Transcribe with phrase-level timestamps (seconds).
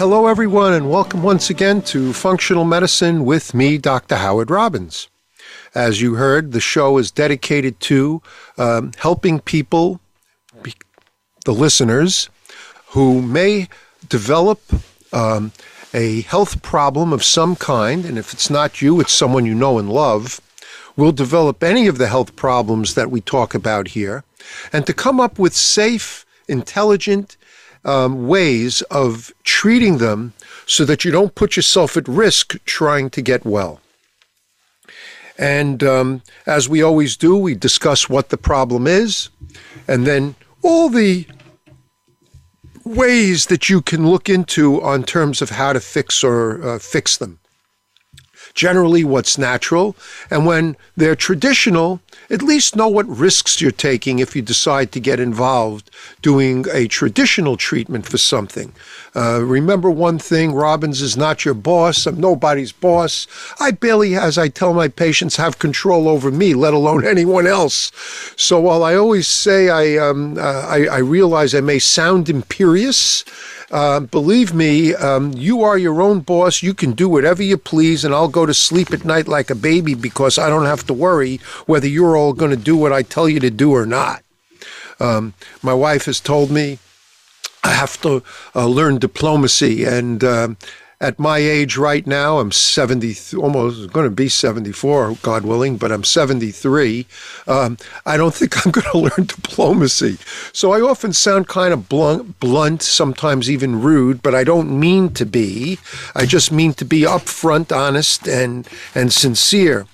[0.00, 4.16] Hello, everyone, and welcome once again to Functional Medicine with me, Dr.
[4.16, 5.08] Howard Robbins.
[5.74, 8.22] As you heard, the show is dedicated to
[8.56, 10.00] um, helping people,
[11.44, 12.30] the listeners,
[12.92, 13.68] who may
[14.08, 14.62] develop
[15.12, 15.52] um,
[15.92, 19.78] a health problem of some kind, and if it's not you, it's someone you know
[19.78, 20.40] and love,
[20.96, 24.24] will develop any of the health problems that we talk about here,
[24.72, 27.36] and to come up with safe, intelligent,
[27.84, 30.32] um, ways of treating them
[30.66, 33.80] so that you don't put yourself at risk trying to get well.
[35.38, 39.30] And um, as we always do, we discuss what the problem is
[39.88, 41.26] and then all the
[42.84, 47.16] ways that you can look into on terms of how to fix or uh, fix
[47.16, 47.38] them
[48.60, 49.96] generally what's natural.
[50.30, 55.00] And when they're traditional, at least know what risks you're taking if you decide to
[55.00, 58.74] get involved doing a traditional treatment for something.
[59.16, 62.06] Uh, remember one thing Robbins is not your boss.
[62.06, 63.26] I'm nobody's boss.
[63.58, 67.90] I barely, as I tell my patients, have control over me, let alone anyone else.
[68.36, 73.24] So while I always say I, um, uh, I, I realize I may sound imperious,
[73.70, 76.60] uh, believe me, um, you are your own boss.
[76.62, 79.54] You can do whatever you please, and I'll go to sleep at night like a
[79.54, 83.02] baby because I don't have to worry whether you're all going to do what I
[83.02, 84.22] tell you to do or not.
[84.98, 86.78] Um, my wife has told me
[87.62, 88.22] I have to
[88.54, 90.48] uh, learn diplomacy, and uh,
[91.00, 95.90] at my age right now, I'm 70, almost going to be 74, God willing, but
[95.90, 97.06] I'm 73.
[97.48, 100.18] Um, I don't think I'm going to learn diplomacy.
[100.52, 105.14] So I often sound kind of blunt, blunt, sometimes even rude, but I don't mean
[105.14, 105.78] to be.
[106.14, 109.86] I just mean to be upfront, honest, and, and sincere.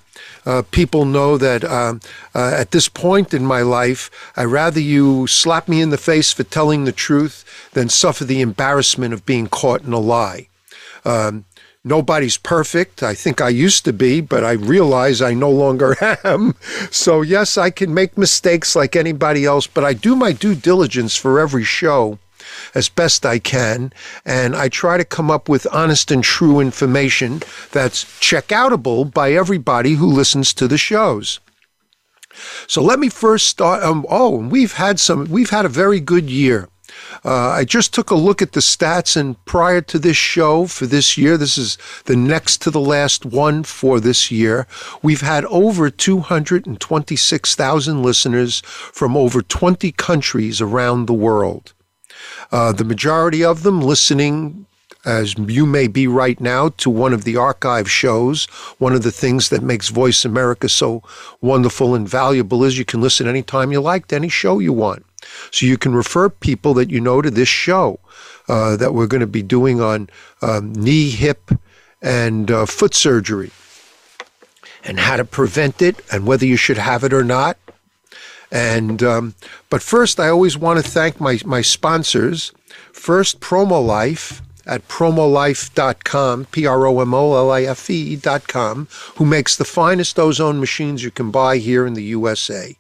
[0.45, 2.01] Uh, people know that um,
[2.35, 6.33] uh, at this point in my life, I'd rather you slap me in the face
[6.33, 10.49] for telling the truth than suffer the embarrassment of being caught in a lie.
[11.07, 11.45] Um,
[11.85, 13.03] nobody's perfect.
[13.03, 16.57] I think I used to be, but I realize I no longer am.
[16.91, 21.17] So, yes, I can make mistakes like anybody else, but I do my due diligence
[21.17, 22.19] for every show
[22.75, 23.93] as best I can.
[24.25, 29.95] And I try to come up with honest and true information that's check by everybody
[29.95, 31.41] who listens to the shows.
[32.67, 33.83] So let me first start.
[33.83, 36.69] Um, oh, we've had some, we've had a very good year.
[37.25, 40.87] Uh, I just took a look at the stats, and prior to this show for
[40.87, 44.69] this year, this is the next to the last one for this year,
[45.03, 51.73] we've had over 226,000 listeners from over 20 countries around the world.
[52.53, 54.67] Uh, the majority of them listening
[55.07, 58.47] as you may be right now, to one of the archive shows.
[58.79, 61.05] One of the things that makes Voice America so
[61.41, 65.07] wonderful and valuable is you can listen anytime you like to any show you want.
[65.51, 68.01] So you can refer people that you know to this show
[68.49, 70.09] uh, that we're going to be doing on
[70.43, 71.51] um, knee, hip,
[72.03, 73.51] and uh, foot surgery
[74.85, 77.59] and how to prevent it and whether you should have it or not.
[78.51, 79.35] And um,
[79.71, 82.53] but first, I always want to thank my my sponsors.
[82.93, 88.87] First, Promo Life at promolife.com, P R O M O L I F E.com,
[89.17, 92.77] who makes the finest ozone machines you can buy here in the USA.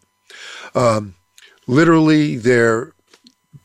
[0.75, 1.16] Um,
[1.66, 2.93] literally, they're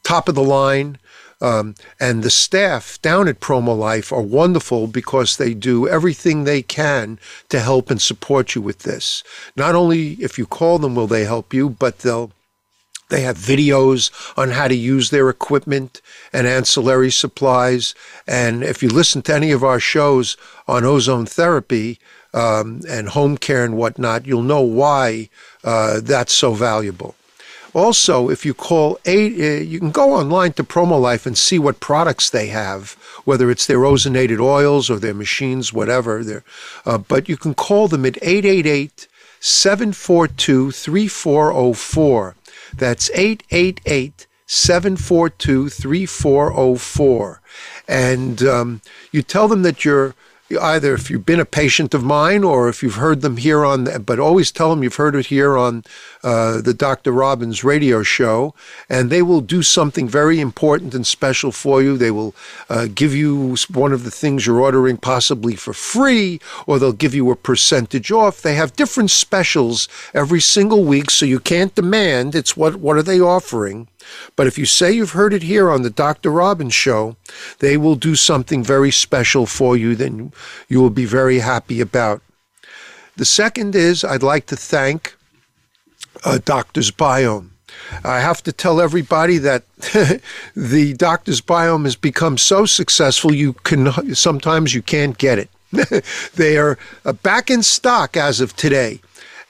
[0.04, 0.98] top of the line.
[1.42, 6.62] Um, and the staff down at Promo Life are wonderful because they do everything they
[6.62, 7.18] can
[7.50, 9.24] to help and support you with this.
[9.56, 12.32] Not only if you call them will they help you, but they'll
[13.10, 16.02] they have videos on how to use their equipment
[16.32, 17.94] and ancillary supplies.
[18.26, 22.00] And if you listen to any of our shows on ozone therapy
[22.34, 25.30] um, and home care and whatnot, you'll know why
[25.64, 27.16] uh, that's so valuable.
[27.74, 31.80] Also, if you call eight, uh, you can go online to PromoLife and see what
[31.80, 32.92] products they have,
[33.24, 36.44] whether it's their ozonated oils or their machines, whatever.
[36.86, 39.08] Uh, but you can call them at 888
[39.40, 42.36] 742 3404
[42.76, 47.42] that's 888 742 3404.
[47.88, 48.82] And um,
[49.12, 50.16] you tell them that you're
[50.60, 53.86] either if you've been a patient of mine or if you've heard them here on,
[53.86, 55.84] the, but always tell them you've heard it here on
[56.24, 57.12] uh, the Dr.
[57.12, 58.54] Robbins radio show,
[58.90, 61.98] and they will do something very important and special for you.
[61.98, 62.36] They will
[62.70, 67.16] uh, give you one of the things you're ordering possibly for free, or they'll give
[67.16, 68.42] you a percentage off.
[68.42, 72.36] They have different specials every single week, so you can't demand.
[72.36, 73.88] It's what what are they offering?
[74.36, 76.32] But if you say you've heard it here on the Dr.
[76.32, 77.16] Robbins show,
[77.60, 80.32] they will do something very special for you that
[80.68, 82.22] you will be very happy about.
[83.18, 85.16] The second is I'd like to thank
[86.24, 87.50] uh, Doctor's Biome.
[88.04, 89.64] I have to tell everybody that
[90.56, 95.50] the Doctor's Biome has become so successful you can sometimes you can't get it.
[96.36, 99.00] they are uh, back in stock as of today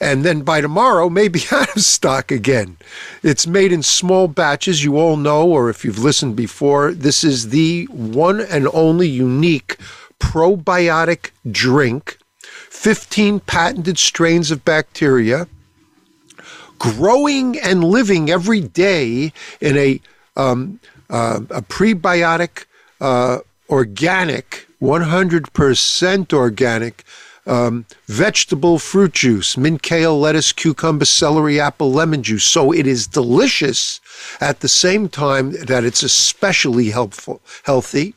[0.01, 2.75] and then by tomorrow may be out of stock again.
[3.21, 7.49] It's made in small batches, you all know, or if you've listened before, this is
[7.49, 9.77] the one and only unique
[10.19, 15.47] probiotic drink, 15 patented strains of bacteria,
[16.79, 19.31] growing and living every day
[19.61, 20.01] in a,
[20.35, 20.79] um,
[21.11, 22.65] uh, a prebiotic,
[22.99, 23.39] uh,
[23.69, 27.03] organic, 100% organic
[27.45, 32.43] um, vegetable fruit juice, mint, kale, lettuce, cucumber, celery, apple, lemon juice.
[32.43, 33.99] So it is delicious
[34.39, 38.13] at the same time that it's especially helpful, healthy.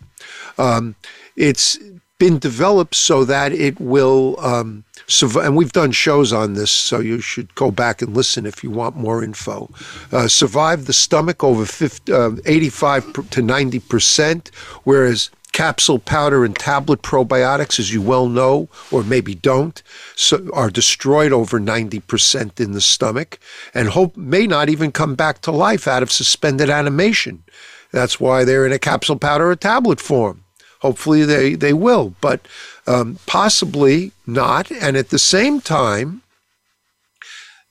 [0.58, 0.94] Um,
[1.36, 1.78] it's
[2.18, 4.84] been developed so that it will um.
[5.22, 8.70] And we've done shows on this, so you should go back and listen if you
[8.70, 9.70] want more info.
[10.10, 14.50] Uh, survive the stomach over 50, uh, 85 to 90 percent,
[14.84, 19.82] whereas capsule, powder, and tablet probiotics, as you well know, or maybe don't,
[20.16, 23.38] so are destroyed over 90% in the stomach
[23.72, 27.44] and hope may not even come back to life out of suspended animation.
[27.92, 30.44] That's why they're in a capsule, powder, or tablet form.
[30.84, 32.46] Hopefully they, they will, but
[32.86, 34.70] um, possibly not.
[34.70, 36.20] And at the same time,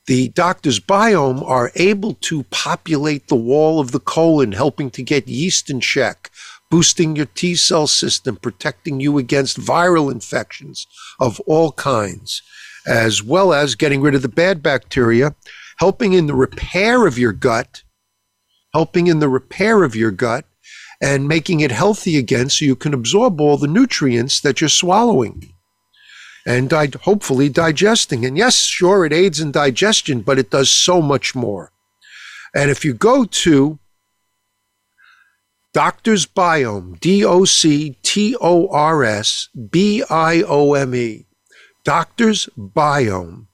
[0.08, 5.28] the doctor's biome are able to populate the wall of the colon, helping to get
[5.28, 6.28] yeast in check,
[6.72, 10.84] boosting your T cell system, protecting you against viral infections
[11.20, 12.42] of all kinds,
[12.84, 15.36] as well as getting rid of the bad bacteria,
[15.78, 17.84] helping in the repair of your gut,
[18.72, 20.46] helping in the repair of your gut,
[21.04, 25.52] and making it healthy again so you can absorb all the nutrients that you're swallowing
[26.46, 28.24] and di- hopefully digesting.
[28.24, 31.72] And yes, sure, it aids in digestion, but it does so much more.
[32.54, 33.78] And if you go to
[35.74, 41.26] Doctor's Biome, D O C T O R S B I O M E,
[41.84, 43.48] Doctor's Biome,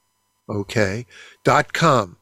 [0.47, 1.05] okay,
[1.43, 2.15] dot com,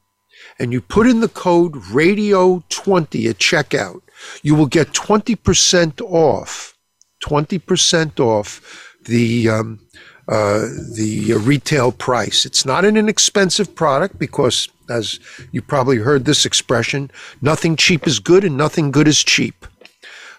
[0.58, 4.00] and you put in the code radio20 at checkout,
[4.42, 6.76] you will get 20% off,
[7.24, 9.80] 20% off the, um,
[10.28, 12.46] uh, the retail price.
[12.46, 15.18] It's not an inexpensive product because, as
[15.52, 17.10] you probably heard this expression,
[17.42, 19.66] nothing cheap is good and nothing good is cheap.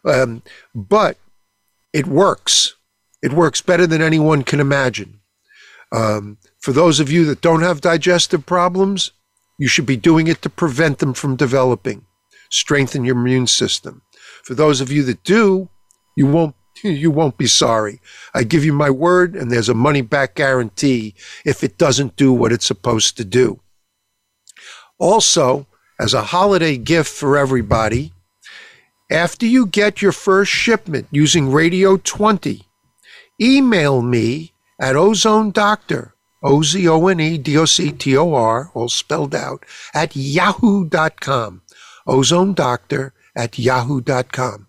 [0.06, 0.42] Um,
[0.74, 1.18] but
[1.94, 2.75] it works.
[3.22, 5.19] It works better than anyone can imagine.
[5.92, 9.12] Um, for those of you that don't have digestive problems,
[9.57, 12.06] you should be doing it to prevent them from developing,
[12.51, 14.03] strengthen your immune system.
[14.44, 15.69] For those of you that do,
[16.15, 18.00] you won't you won't be sorry.
[18.33, 21.15] I give you my word, and there's a money back guarantee
[21.45, 23.59] if it doesn't do what it's supposed to do.
[24.98, 25.68] Also,
[26.00, 28.13] as a holiday gift for everybody,
[29.12, 32.63] after you get your first shipment using Radio 20,
[33.41, 38.34] email me at Ozone Doctor, O Z O N E D O C T O
[38.34, 41.62] R, all spelled out, at yahoo.com.
[42.08, 44.67] Ozone Doctor at yahoo.com.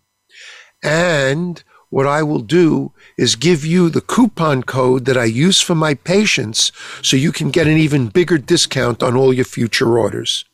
[0.83, 5.75] And what I will do is give you the coupon code that I use for
[5.75, 6.73] my patients
[7.03, 10.47] so you can get an even bigger discount on all your future orders.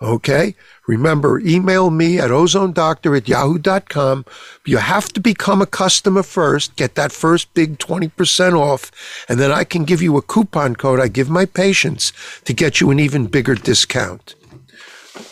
[0.00, 0.54] Okay?
[0.86, 4.24] Remember, email me at ozonedoctor at yahoo.com.
[4.64, 8.90] You have to become a customer first, get that first big 20% off,
[9.28, 12.12] and then I can give you a coupon code I give my patients
[12.44, 14.36] to get you an even bigger discount.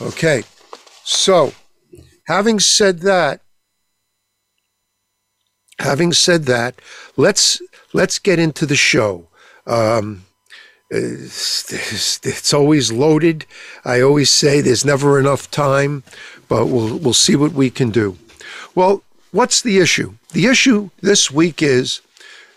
[0.01, 0.43] Okay,
[1.05, 1.53] so
[2.27, 3.41] having said that,
[5.79, 6.81] having said that,
[7.17, 7.61] let's
[7.93, 9.29] let's get into the show.
[9.67, 10.25] Um,
[10.91, 13.45] it's, it's always loaded.
[13.85, 16.03] I always say there's never enough time,
[16.49, 18.17] but we'll we'll see what we can do.
[18.75, 19.03] Well,
[19.33, 20.15] what's the issue?
[20.33, 22.01] The issue this week is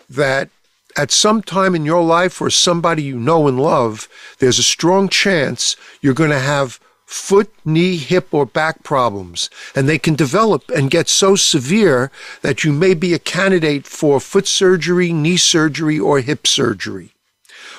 [0.08, 0.48] that
[0.96, 4.08] at some time in your life or somebody you know and love,
[4.38, 6.78] there's a strong chance you're going to have
[7.12, 12.64] foot, knee, hip, or back problems, and they can develop and get so severe that
[12.64, 17.10] you may be a candidate for foot surgery, knee surgery, or hip surgery.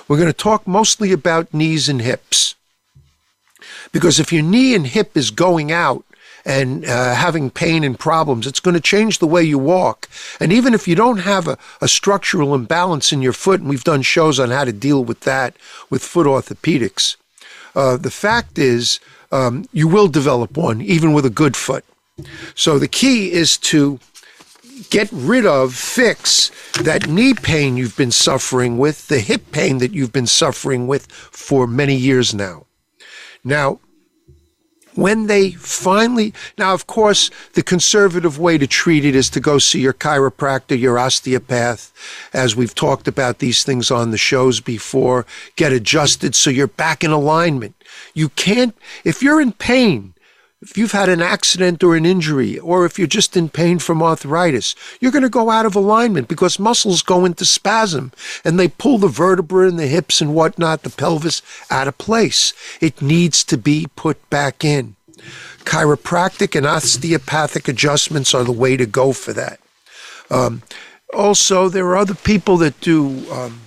[0.08, 2.56] We're going to talk mostly about knees and hips.
[3.92, 6.06] Because if your knee and hip is going out,
[6.46, 8.46] and uh, having pain and problems.
[8.46, 10.10] It's going to change the way you walk.
[10.42, 13.86] And even if you don't have a, a structural imbalance in your foot, and we've
[13.86, 15.56] done shows on how to deal with that
[15.90, 17.16] with foot orthopedics,
[17.76, 19.00] uh, the fact is
[19.34, 21.84] um, you will develop one even with a good foot.
[22.56, 24.00] So the key is to
[24.90, 26.52] get rid of, fix
[26.84, 31.12] that knee pain you've been suffering with, the hip pain that you've been suffering with
[31.12, 32.66] for many years now.
[33.44, 33.80] Now,
[34.96, 39.58] when they finally, now, of course, the conservative way to treat it is to go
[39.58, 41.92] see your chiropractor, your osteopath,
[42.34, 47.04] as we've talked about these things on the shows before, get adjusted so you're back
[47.04, 47.76] in alignment.
[48.14, 50.13] You can't, if you're in pain,
[50.64, 54.02] if you've had an accident or an injury, or if you're just in pain from
[54.02, 58.14] arthritis, you're going to go out of alignment because muscles go into spasm
[58.46, 62.54] and they pull the vertebra and the hips and whatnot, the pelvis out of place.
[62.80, 64.96] It needs to be put back in.
[65.66, 69.60] Chiropractic and osteopathic adjustments are the way to go for that.
[70.30, 70.64] Um,
[71.14, 73.60] also, there are other people that do um,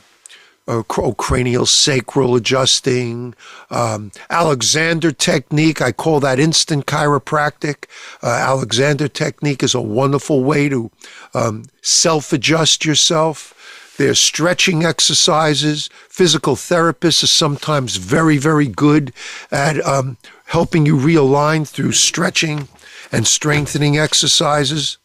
[0.68, 3.34] uh, cranial sacral adjusting,
[3.70, 5.80] um, Alexander technique.
[5.80, 7.84] I call that instant chiropractic.
[8.22, 10.90] Uh, Alexander technique is a wonderful way to
[11.34, 13.52] um, self adjust yourself.
[13.96, 15.88] There's stretching exercises.
[16.08, 19.12] Physical therapists are sometimes very, very good
[19.50, 22.68] at um, helping you realign through stretching
[23.10, 24.98] and strengthening exercises.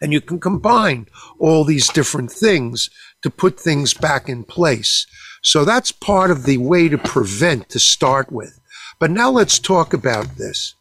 [0.00, 1.06] And you can combine
[1.38, 2.90] all these different things
[3.24, 5.06] to put things back in place.
[5.42, 8.60] So that's part of the way to prevent to start with.
[9.00, 10.74] But now let's talk about this.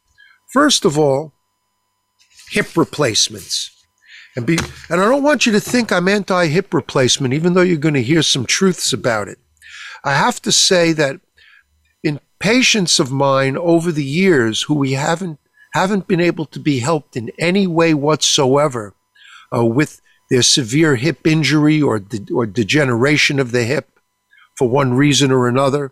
[0.52, 1.32] First of all,
[2.50, 3.72] hip replacements.
[4.36, 4.58] And be
[4.90, 7.94] and I don't want you to think I'm anti hip replacement, even though you're going
[7.94, 9.40] to hear some truths about it.
[10.04, 11.22] I have to say that
[12.04, 15.40] in patients of mine over the years who we haven't
[15.74, 18.96] haven't been able to be helped in any way whatsoever
[19.56, 24.00] uh, with their severe hip injury or, de- or degeneration of the hip
[24.58, 25.92] for one reason or another.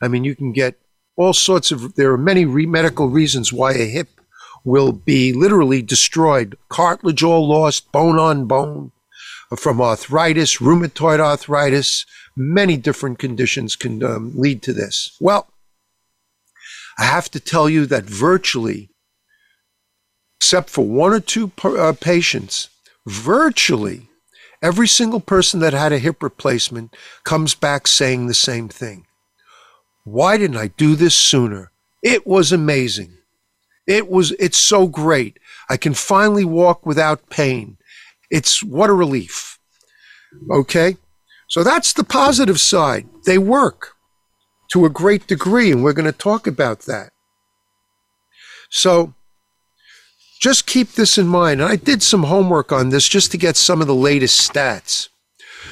[0.00, 0.78] I mean, you can get
[1.16, 4.08] all sorts of, there are many re- medical reasons why a hip
[4.64, 6.56] will be literally destroyed.
[6.68, 8.92] Cartilage all lost, bone on bone,
[9.56, 12.04] from arthritis, rheumatoid arthritis,
[12.36, 15.16] many different conditions can um, lead to this.
[15.20, 15.48] Well,
[16.98, 18.90] I have to tell you that virtually,
[20.40, 22.68] except for one or two per, uh, patients,
[23.06, 24.08] virtually
[24.62, 26.94] every single person that had a hip replacement
[27.24, 29.06] comes back saying the same thing.
[30.04, 31.70] Why didn't I do this sooner?
[32.02, 33.12] It was amazing.
[33.86, 35.38] It was, it's so great.
[35.68, 37.76] I can finally walk without pain.
[38.30, 39.58] It's what a relief.
[40.50, 40.96] Okay.
[41.48, 43.08] So that's the positive side.
[43.24, 43.94] They work
[44.70, 47.10] to a great degree, and we're going to talk about that.
[48.68, 49.14] So
[50.40, 51.60] just keep this in mind.
[51.60, 55.08] And I did some homework on this just to get some of the latest stats.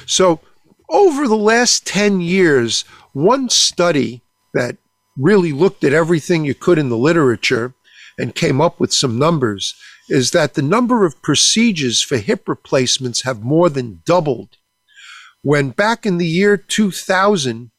[0.05, 0.41] So,
[0.89, 4.21] over the last 10 years, one study
[4.53, 4.77] that
[5.17, 7.73] really looked at everything you could in the literature
[8.17, 9.73] and came up with some numbers
[10.09, 14.57] is that the number of procedures for hip replacements have more than doubled.
[15.41, 17.71] When back in the year 2000,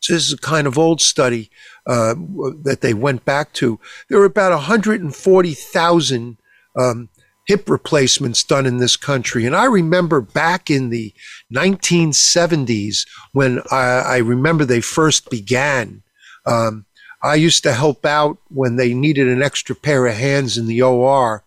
[0.00, 1.50] so this is a kind of old study,
[1.88, 2.14] uh,
[2.62, 6.36] that they went back to, there were about 140,000
[6.78, 7.08] um,
[7.46, 9.46] hip replacements done in this country.
[9.46, 11.14] And I remember back in the
[11.52, 16.02] 1970s when I, I remember they first began.
[16.44, 16.84] Um,
[17.22, 20.82] I used to help out when they needed an extra pair of hands in the
[20.82, 21.42] OR.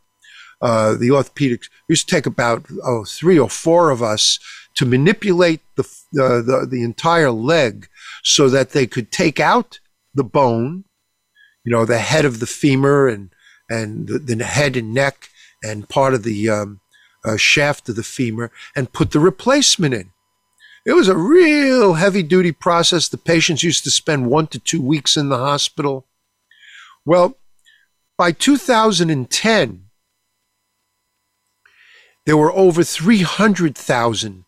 [0.59, 4.39] Uh, the orthopedics used to take about oh, three or four of us
[4.75, 5.83] to manipulate the,
[6.21, 7.87] uh, the the entire leg
[8.23, 9.79] so that they could take out
[10.13, 10.85] the bone,
[11.63, 13.29] you know, the head of the femur and
[13.69, 15.29] and the, the head and neck
[15.63, 16.81] and part of the um,
[17.23, 20.11] uh, shaft of the femur, and put the replacement in.
[20.85, 23.07] It was a real heavy duty process.
[23.07, 26.07] The patients used to spend one to two weeks in the hospital.
[27.05, 27.37] Well,
[28.17, 29.85] by 2010,
[32.25, 34.45] there were over 300,000,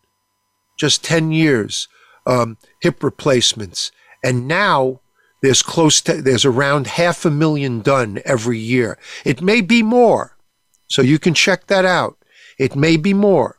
[0.78, 1.88] just 10 years,
[2.26, 3.92] um, hip replacements.
[4.24, 5.02] And now
[5.44, 8.98] there's close to, there's around half a million done every year.
[9.26, 10.38] It may be more.
[10.88, 12.18] So you can check that out.
[12.58, 13.58] It may be more.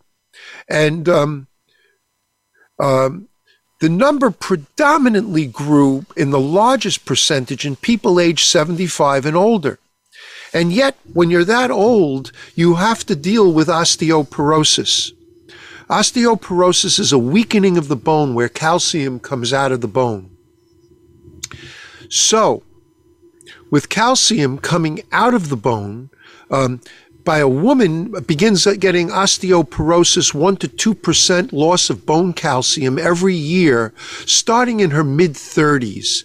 [0.67, 1.47] And um,
[2.81, 3.29] um,
[3.83, 9.79] the number predominantly grew in the largest percentage in people aged 75 and older.
[10.55, 15.12] And yet, when you're that old, you have to deal with osteoporosis.
[15.91, 20.34] Osteoporosis is a weakening of the bone where calcium comes out of the bone.
[22.14, 22.62] So,
[23.73, 26.11] with calcium coming out of the bone,
[26.49, 26.80] um,
[27.25, 33.92] by a woman begins getting osteoporosis, 1 to 2% loss of bone calcium every year,
[34.26, 36.25] starting in her mid 30s.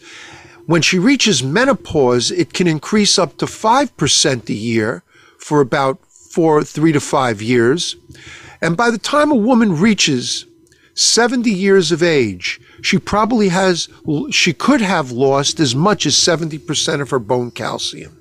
[0.67, 5.01] When she reaches menopause, it can increase up to 5% a year
[5.39, 7.95] for about four, three to five years.
[8.61, 10.45] And by the time a woman reaches
[10.99, 13.87] 70 years of age, she probably has,
[14.31, 18.17] she could have lost as much as 70% of her bone calcium.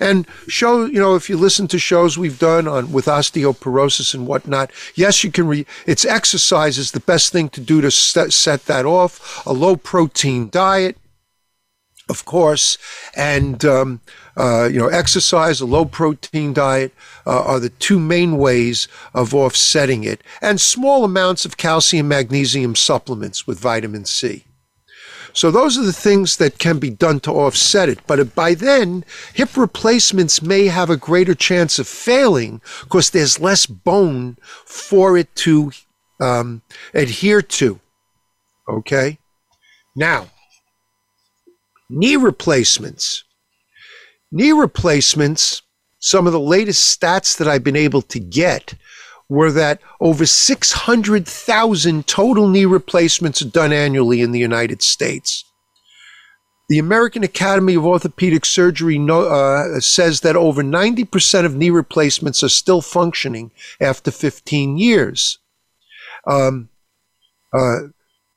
[0.00, 4.26] And show, you know, if you listen to shows we've done on with osteoporosis and
[4.26, 5.46] whatnot, yes, you can.
[5.46, 9.44] Re, it's exercise is the best thing to do to set, set that off.
[9.46, 10.96] A low protein diet,
[12.08, 12.78] of course,
[13.16, 14.00] and um,
[14.36, 16.92] uh, you know, exercise, a low protein diet
[17.26, 22.74] uh, are the two main ways of offsetting it, and small amounts of calcium, magnesium
[22.74, 24.44] supplements with vitamin C.
[25.34, 27.98] So those are the things that can be done to offset it.
[28.06, 33.66] But by then, hip replacements may have a greater chance of failing because there's less
[33.66, 35.72] bone for it to
[36.20, 36.62] um,
[36.94, 37.80] adhere to.
[38.68, 39.18] Okay?
[39.96, 40.28] Now,
[41.94, 43.24] knee replacements.
[44.30, 45.62] Knee replacements,
[45.98, 48.74] some of the latest stats that I've been able to get
[49.28, 55.44] were that over 600,000 total knee replacements are done annually in the United States.
[56.68, 62.48] The American Academy of Orthopedic Surgery uh, says that over 90% of knee replacements are
[62.48, 65.38] still functioning after 15 years.
[66.26, 66.70] Um,
[67.52, 67.88] uh,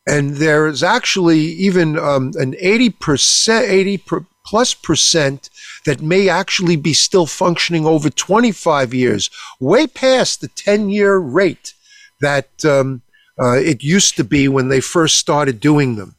[0.08, 4.04] and there is actually even um, an 80%, 80
[4.46, 5.50] plus percent
[5.86, 11.74] that may actually be still functioning over 25 years, way past the 10 year rate
[12.22, 13.02] that um,
[13.40, 16.16] uh, it used to be when they first started doing them.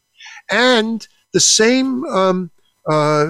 [0.50, 2.50] And the same, um,
[2.88, 3.26] uh,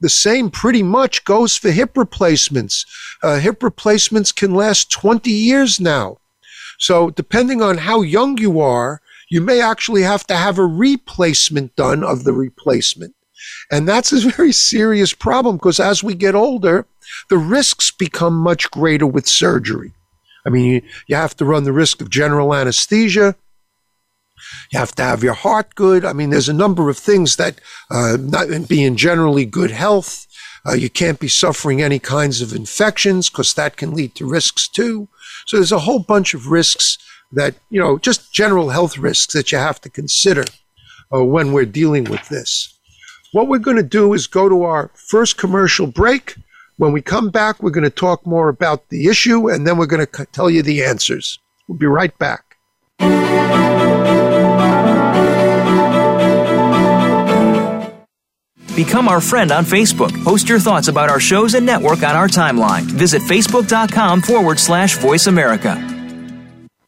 [0.00, 2.86] the same pretty much goes for hip replacements.
[3.22, 6.18] Uh, hip replacements can last 20 years now.
[6.78, 9.00] So, depending on how young you are,
[9.34, 13.16] you may actually have to have a replacement done of the replacement.
[13.68, 16.86] And that's a very serious problem because as we get older,
[17.30, 19.90] the risks become much greater with surgery.
[20.46, 23.34] I mean, you, you have to run the risk of general anesthesia.
[24.70, 26.04] You have to have your heart good.
[26.04, 30.28] I mean, there's a number of things that, uh, not being generally good health,
[30.64, 34.68] uh, you can't be suffering any kinds of infections because that can lead to risks
[34.68, 35.08] too.
[35.46, 36.98] So there's a whole bunch of risks
[37.34, 40.44] that, you know, just general health risks that you have to consider
[41.14, 42.74] uh, when we're dealing with this.
[43.32, 46.36] What we're going to do is go to our first commercial break.
[46.76, 49.86] When we come back, we're going to talk more about the issue and then we're
[49.86, 51.38] going to tell you the answers.
[51.68, 52.56] We'll be right back.
[58.74, 60.12] Become our friend on Facebook.
[60.24, 62.82] Post your thoughts about our shows and network on our timeline.
[62.82, 65.93] Visit facebook.com forward slash voice America.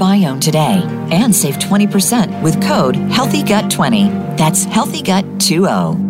[0.00, 0.82] Biome today
[1.12, 4.36] and save 20% with code HEALTHYGUT20.
[4.38, 6.09] That's HEALTHYGUT20.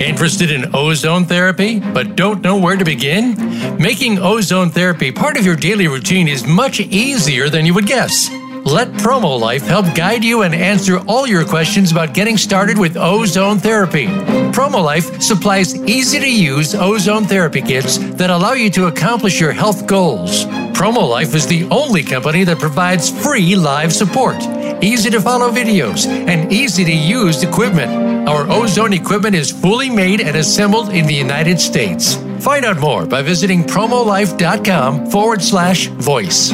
[0.00, 3.36] Interested in ozone therapy, but don't know where to begin?
[3.76, 8.30] Making ozone therapy part of your daily routine is much easier than you would guess.
[8.64, 12.96] Let Promo Life help guide you and answer all your questions about getting started with
[12.96, 14.06] ozone therapy.
[14.52, 19.52] Promo Life supplies easy to use ozone therapy kits that allow you to accomplish your
[19.52, 20.46] health goals.
[20.72, 24.38] Promo Life is the only company that provides free live support
[24.82, 28.28] easy to follow videos, and easy to use equipment.
[28.28, 32.16] Our ozone equipment is fully made and assembled in the United States.
[32.40, 36.52] Find out more by visiting promolife.com forward slash voice.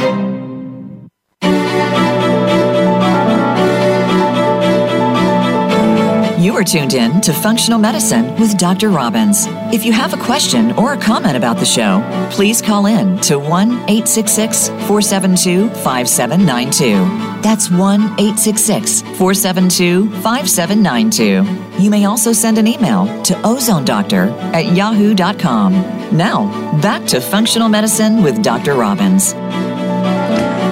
[6.47, 8.91] You are tuned in to Functional Medicine with Dr.
[8.91, 9.47] Robbins.
[9.75, 13.37] If you have a question or a comment about the show, please call in to
[13.37, 17.43] 1 866 472 5792.
[17.43, 21.83] That's 1 866 472 5792.
[21.83, 25.73] You may also send an email to ozonedoctor at yahoo.com.
[26.17, 28.75] Now, back to Functional Medicine with Dr.
[28.75, 29.33] Robbins.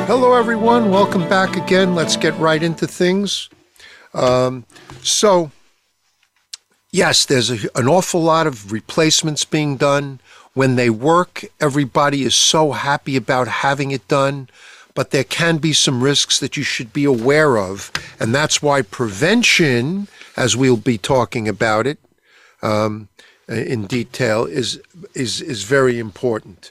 [0.07, 0.93] Hello, everyone.
[0.93, 1.97] Welcome back again.
[1.97, 3.51] Let's get right into things.
[4.15, 4.65] Um,
[5.03, 5.51] so,
[6.95, 10.21] yes, there's a, an awful lot of replacements being done.
[10.55, 14.49] When they work, everybody is so happy about having it done,
[14.95, 17.91] but there can be some risks that you should be aware of.
[18.21, 21.99] And that's why prevention, as we'll be talking about it
[22.63, 23.09] um,
[23.49, 24.81] in detail, is,
[25.13, 26.71] is, is very important.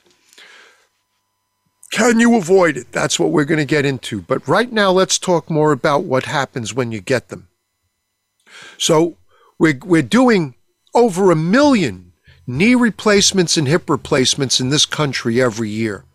[1.92, 2.94] Can you avoid it?
[2.94, 4.22] That's what we're going to get into.
[4.22, 7.50] But right now, let's talk more about what happens when you get them.
[8.78, 9.18] So,
[9.60, 10.56] we're, we're doing
[10.94, 12.14] over a million
[12.46, 16.06] knee replacements and hip replacements in this country every year.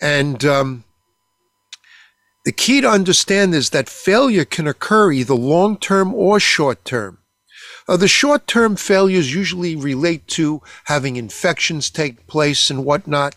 [0.00, 0.84] And um,
[2.44, 7.18] the key to understand is that failure can occur either long term or short term.
[7.88, 13.34] Uh, the short term failures usually relate to having infections take place and whatnot.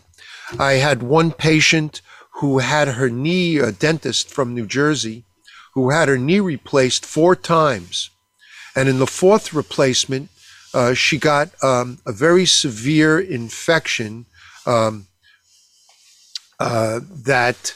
[0.58, 2.02] I had one patient
[2.40, 5.24] who had her knee, a dentist from New Jersey,
[5.74, 8.10] who had her knee replaced four times.
[8.74, 10.30] And in the fourth replacement,
[10.74, 14.26] uh, she got um, a very severe infection
[14.66, 15.06] um,
[16.58, 17.74] uh, that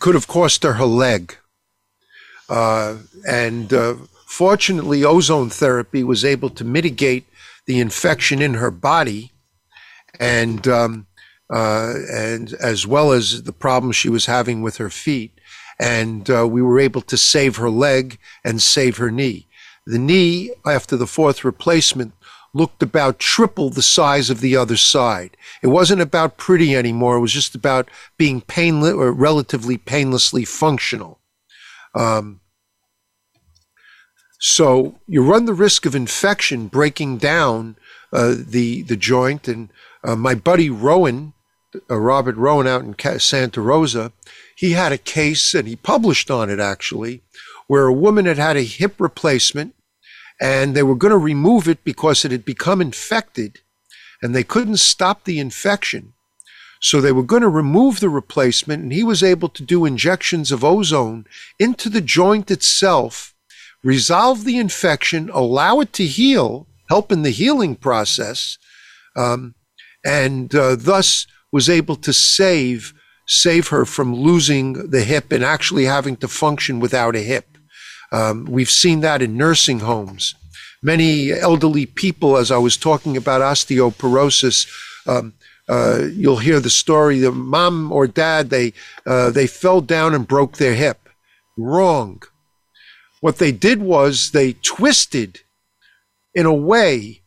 [0.00, 1.36] could have cost her her leg.
[2.48, 2.96] Uh,
[3.28, 3.94] and uh,
[4.26, 7.26] fortunately, ozone therapy was able to mitigate
[7.66, 9.32] the infection in her body.
[10.18, 11.06] And um,
[11.52, 15.32] uh, and as well as the problems she was having with her feet.
[15.78, 19.45] And uh, we were able to save her leg and save her knee.
[19.86, 22.12] The knee, after the fourth replacement,
[22.52, 25.36] looked about triple the size of the other side.
[25.62, 27.16] It wasn't about pretty anymore.
[27.16, 31.20] It was just about being painless or relatively painlessly functional.
[31.94, 32.40] Um,
[34.40, 37.76] so you run the risk of infection breaking down
[38.12, 39.48] uh, the the joint.
[39.48, 39.70] And
[40.02, 41.32] uh, my buddy Rowan
[41.90, 44.12] uh, Robert Rowan out in Santa Rosa,
[44.56, 47.22] he had a case and he published on it actually,
[47.66, 49.74] where a woman had had a hip replacement
[50.40, 53.60] and they were going to remove it because it had become infected
[54.22, 56.12] and they couldn't stop the infection.
[56.80, 60.52] So they were going to remove the replacement and he was able to do injections
[60.52, 61.26] of ozone
[61.58, 63.34] into the joint itself,
[63.82, 68.58] resolve the infection, allow it to heal, help in the healing process,
[69.16, 69.54] um,
[70.04, 72.92] and uh, thus was able to save
[73.28, 77.55] save her from losing the hip and actually having to function without a hip.
[78.12, 80.34] Um, we've seen that in nursing homes.
[80.82, 84.68] Many elderly people, as I was talking about osteoporosis,
[85.06, 85.34] um,
[85.68, 87.18] uh, you'll hear the story.
[87.18, 88.72] The mom or dad they
[89.04, 91.08] uh, they fell down and broke their hip.
[91.56, 92.22] Wrong.
[93.20, 95.40] What they did was they twisted
[96.34, 97.22] in a way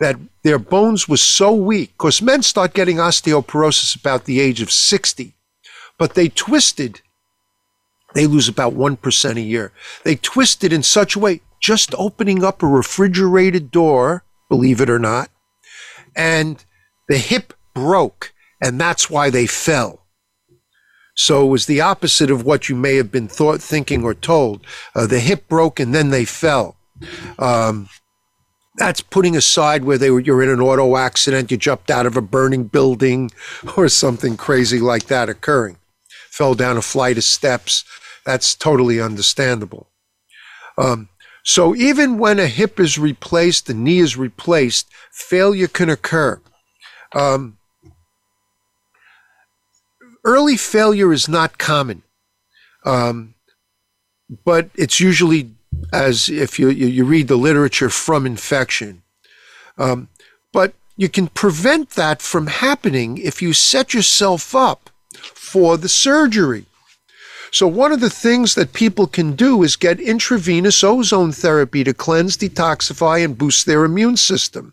[0.00, 4.70] that their bones was so weak because men start getting osteoporosis about the age of
[4.72, 5.36] 60
[5.98, 7.00] but they twisted
[8.16, 9.72] they lose about 1% a year
[10.04, 14.98] they twisted in such a way just opening up a refrigerated door believe it or
[14.98, 15.30] not
[16.14, 16.64] and
[17.08, 20.06] the hip broke and that's why they fell
[21.16, 24.64] so it was the opposite of what you may have been thought, thinking, or told.
[24.94, 26.76] Uh, the hip broke and then they fell.
[27.38, 27.88] Um,
[28.76, 32.16] that's putting aside where they were you're in an auto accident, you jumped out of
[32.16, 33.30] a burning building
[33.76, 35.78] or something crazy like that occurring.
[36.30, 37.84] Fell down a flight of steps.
[38.26, 39.88] That's totally understandable.
[40.76, 41.08] Um,
[41.44, 46.40] so even when a hip is replaced, the knee is replaced, failure can occur.
[47.14, 47.56] Um,
[50.24, 52.02] early failure is not common,
[52.84, 53.34] um,
[54.44, 55.52] but it's usually
[55.92, 59.02] as if you, you, read the literature from infection.
[59.78, 60.08] Um,
[60.52, 66.66] but you can prevent that from happening if you set yourself up for the surgery.
[67.50, 71.94] So, one of the things that people can do is get intravenous ozone therapy to
[71.94, 74.72] cleanse, detoxify, and boost their immune system.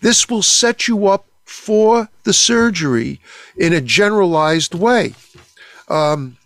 [0.00, 3.20] This will set you up for the surgery
[3.56, 5.14] in a generalized way.
[5.88, 6.36] Um,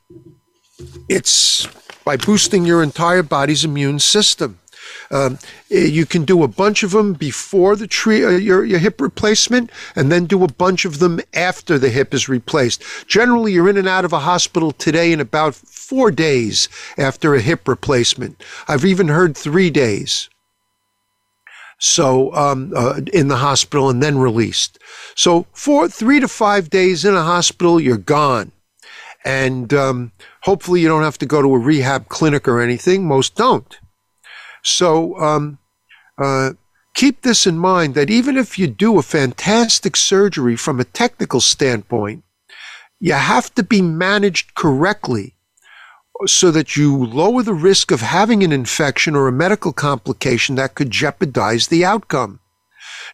[1.08, 1.66] it's
[2.04, 4.59] by boosting your entire body's immune system.
[5.10, 5.38] Um,
[5.70, 9.00] eh, you can do a bunch of them before the tree, uh, your, your hip
[9.00, 12.82] replacement, and then do a bunch of them after the hip is replaced.
[13.08, 17.40] Generally, you're in and out of a hospital today in about four days after a
[17.40, 18.40] hip replacement.
[18.68, 20.30] I've even heard three days.
[21.80, 24.78] So um, uh, in the hospital and then released.
[25.16, 28.52] So for three to five days in a hospital, you're gone.
[29.24, 33.08] And um, hopefully you don't have to go to a rehab clinic or anything.
[33.08, 33.79] Most don't.
[34.62, 35.58] So um,
[36.18, 36.52] uh,
[36.94, 41.40] keep this in mind that even if you do a fantastic surgery from a technical
[41.40, 42.24] standpoint,
[42.98, 45.34] you have to be managed correctly
[46.26, 50.74] so that you lower the risk of having an infection or a medical complication that
[50.74, 52.40] could jeopardize the outcome.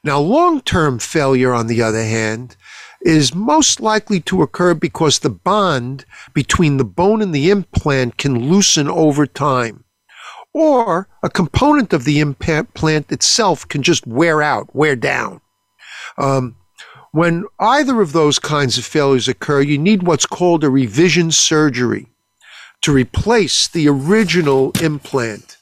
[0.03, 2.57] Now, long term failure, on the other hand,
[3.03, 6.05] is most likely to occur because the bond
[6.35, 9.85] between the bone and the implant can loosen over time.
[10.57, 15.43] Or a component of the implant itself can just wear out, wear down.
[16.17, 16.57] Um,
[17.13, 22.07] when either of those kinds of failures occur, you need what's called a revision surgery
[22.81, 25.59] to replace the original implant.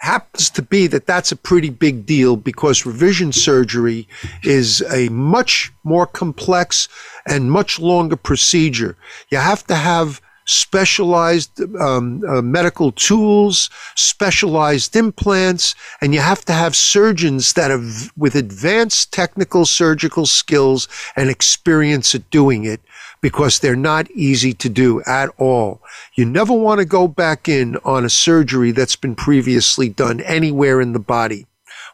[0.00, 4.06] Happens to be that that's a pretty big deal because revision surgery
[4.42, 6.90] is a much more complex
[7.26, 8.98] and much longer procedure.
[9.30, 16.52] You have to have specialized um, uh, medical tools, specialized implants, and you have to
[16.52, 22.80] have surgeons that have with advanced technical surgical skills and experience at doing it
[23.20, 25.80] because they're not easy to do at all.
[26.14, 30.80] You never want to go back in on a surgery that's been previously done anywhere
[30.80, 31.46] in the body.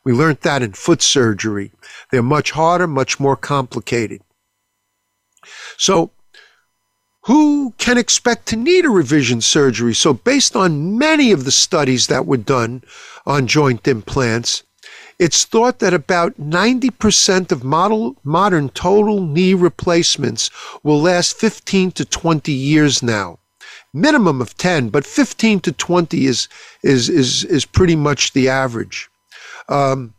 [0.03, 1.71] We learned that in foot surgery.
[2.11, 4.23] They're much harder, much more complicated.
[5.77, 6.11] So
[7.31, 9.95] who can expect to need a revision surgery?
[9.95, 12.83] So, based on many of the studies that were done
[13.25, 14.65] on joint implants,
[15.21, 20.51] it's thought that about 90% of model, modern total knee replacements
[20.83, 23.39] will last 15 to 20 years now.
[23.95, 26.49] Minimum of 10, but 15 to 20 is,
[26.83, 29.09] is, is, is pretty much the average.
[29.69, 30.15] Um,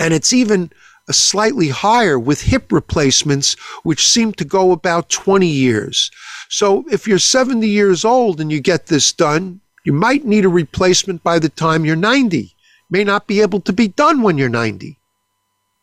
[0.00, 0.70] and it's even
[1.12, 6.10] slightly higher with hip replacements, which seem to go about 20 years.
[6.48, 10.48] So if you're 70 years old and you get this done, you might need a
[10.48, 12.54] replacement by the time you're 90.
[12.90, 14.98] May not be able to be done when you're 90.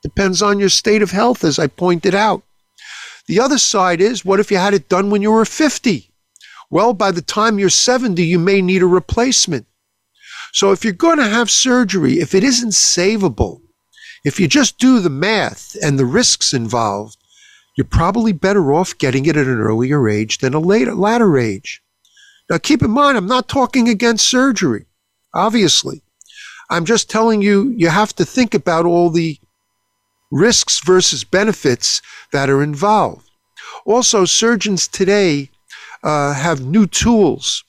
[0.04, 2.44] Depends on your state of health, as I pointed out.
[3.28, 6.12] The other side is what if you had it done when you were 50?
[6.70, 9.66] Well, by the time you're 70, you may need a replacement.
[10.54, 13.62] So if you're going to have surgery, if it isn't savable,
[14.28, 17.16] if you just do the math and the risks involved,
[17.78, 21.82] you're probably better off getting it at an earlier age than a later, latter age.
[22.50, 24.86] Now, keep in mind, I'm not talking against surgery,
[25.34, 26.02] obviously.
[26.70, 29.40] I'm just telling you, you have to think about all the
[30.30, 32.02] risks versus benefits
[32.34, 33.30] that are involved.
[33.86, 35.50] Also, surgeons today
[36.04, 37.64] uh, have new tools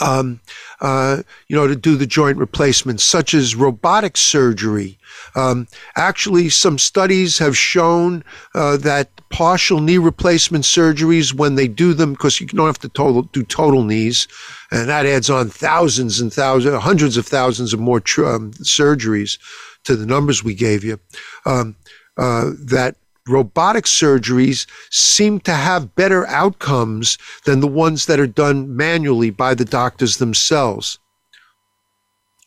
[0.00, 0.40] um,
[0.80, 4.98] uh, you know, to do the joint replacements, such as robotic surgery.
[5.34, 11.92] Um, actually, some studies have shown uh, that partial knee replacement surgeries, when they do
[11.94, 14.26] them, because you don't have to total, do total knees,
[14.70, 19.38] and that adds on thousands and thousands, hundreds of thousands of more tr- um, surgeries
[19.84, 20.98] to the numbers we gave you.
[21.44, 21.76] Um,
[22.16, 22.96] uh, that
[23.28, 29.54] robotic surgeries seem to have better outcomes than the ones that are done manually by
[29.54, 30.98] the doctors themselves.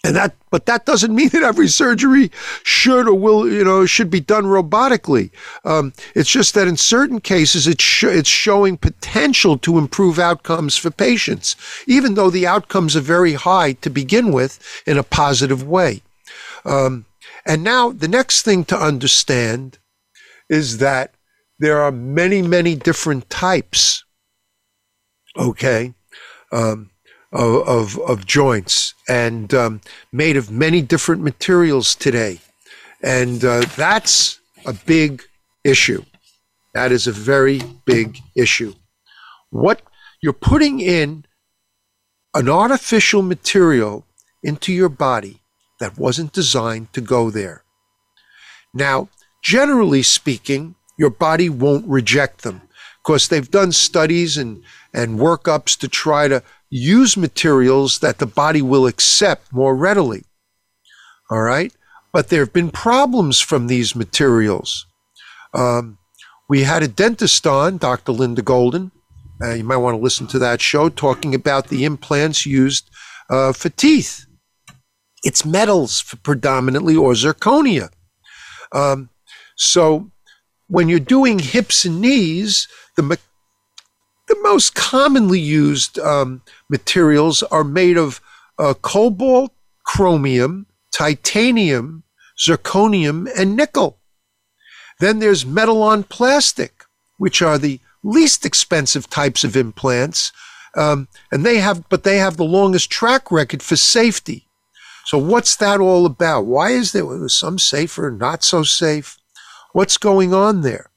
[0.04, 2.32] And that, but that doesn't mean that every surgery
[2.64, 5.30] should or will, you know, should be done robotically.
[5.64, 10.76] Um, it's just that in certain cases, it's sh- it's showing potential to improve outcomes
[10.76, 15.68] for patients, even though the outcomes are very high to begin with in a positive
[15.68, 16.02] way.
[16.66, 17.06] Um,
[17.46, 19.78] and now the next thing to understand
[20.52, 21.16] is that
[21.60, 24.04] there are many, many different types,
[25.38, 25.94] okay,
[26.52, 26.92] um,
[27.32, 29.80] of, of, of, joints and um,
[30.12, 32.42] made of many different materials today.
[33.02, 35.24] And uh, that's a big
[35.64, 36.04] issue.
[36.74, 38.74] That is a very big issue.
[39.52, 39.82] What
[40.22, 41.24] you're putting in
[42.34, 44.06] an artificial material
[44.44, 45.40] into your body
[45.80, 47.64] that wasn't designed to go there.
[48.74, 49.08] Now,
[49.42, 52.62] generally speaking, your body won't reject them
[53.04, 58.62] because they've done studies and, and workups to try to use materials that the body
[58.62, 60.24] will accept more readily.
[61.30, 61.74] All right?
[62.14, 64.86] But there have been problems from these materials.
[65.54, 65.98] Um,
[66.48, 68.12] we had a dentist on, Dr.
[68.12, 68.92] Linda Golden,
[69.44, 72.90] Uh, you might want to listen to that show talking about the implants used
[73.30, 74.26] uh, for teeth.
[75.24, 77.90] It's metals predominantly or zirconia.
[78.72, 79.10] Um,
[79.62, 80.10] so
[80.68, 83.20] when you're doing hips and knees, the
[84.28, 88.22] the most commonly used um, materials are made of
[88.58, 92.04] uh, cobalt, chromium, titanium,
[92.40, 94.00] zirconium, and nickel.
[95.00, 96.86] Then there's metal on plastic,
[97.18, 100.32] which are the least expensive types of implants,
[100.76, 104.48] um, and they have, but they have the longest track record for safety.
[105.06, 106.46] So what's that all about?
[106.46, 109.18] Why is there some safer, not so safe?
[109.74, 110.88] What's going on there?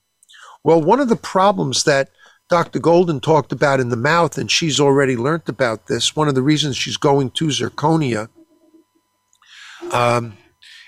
[0.65, 2.09] Well, one of the problems that
[2.51, 2.79] Dr.
[2.79, 6.17] Golden talked about in the mouth, and she's already learned about this.
[6.17, 8.29] One of the reasons she's going to zirconia
[9.93, 10.37] um,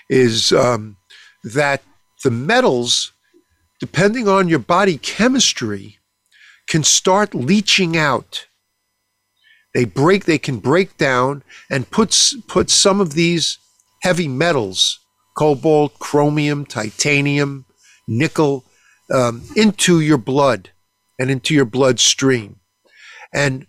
[0.09, 0.97] is um,
[1.43, 1.81] that
[2.23, 3.11] the metals,
[3.79, 5.99] depending on your body chemistry,
[6.67, 8.47] can start leaching out.
[9.73, 13.57] They break, they can break down and put, put some of these
[14.01, 14.99] heavy metals,
[15.37, 17.66] cobalt, chromium, titanium,
[18.07, 18.63] nickel,
[19.13, 20.69] um, into your blood
[21.19, 22.59] and into your bloodstream.
[23.33, 23.67] And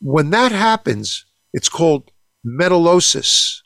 [0.00, 2.10] when that happens, it's called
[2.46, 3.60] metallosis.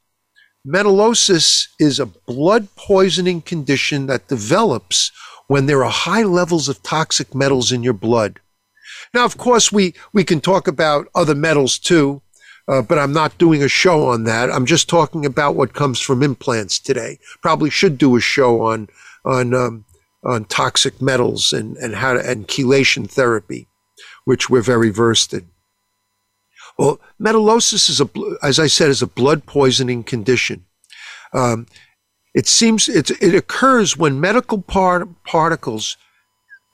[0.66, 5.10] Metallosis is a blood poisoning condition that develops
[5.48, 8.40] when there are high levels of toxic metals in your blood.
[9.12, 12.22] Now, of course, we, we can talk about other metals too,
[12.68, 14.50] uh, but I'm not doing a show on that.
[14.50, 17.18] I'm just talking about what comes from implants today.
[17.42, 18.88] Probably should do a show on
[19.24, 19.84] on um,
[20.24, 23.68] on toxic metals and, and how to, and chelation therapy,
[24.24, 25.48] which we're very versed in.
[26.78, 28.08] Well, metallosis is a,
[28.42, 30.64] as I said, is a blood poisoning condition.
[31.34, 31.66] Um,
[32.34, 35.96] it seems it, it occurs when medical part, particles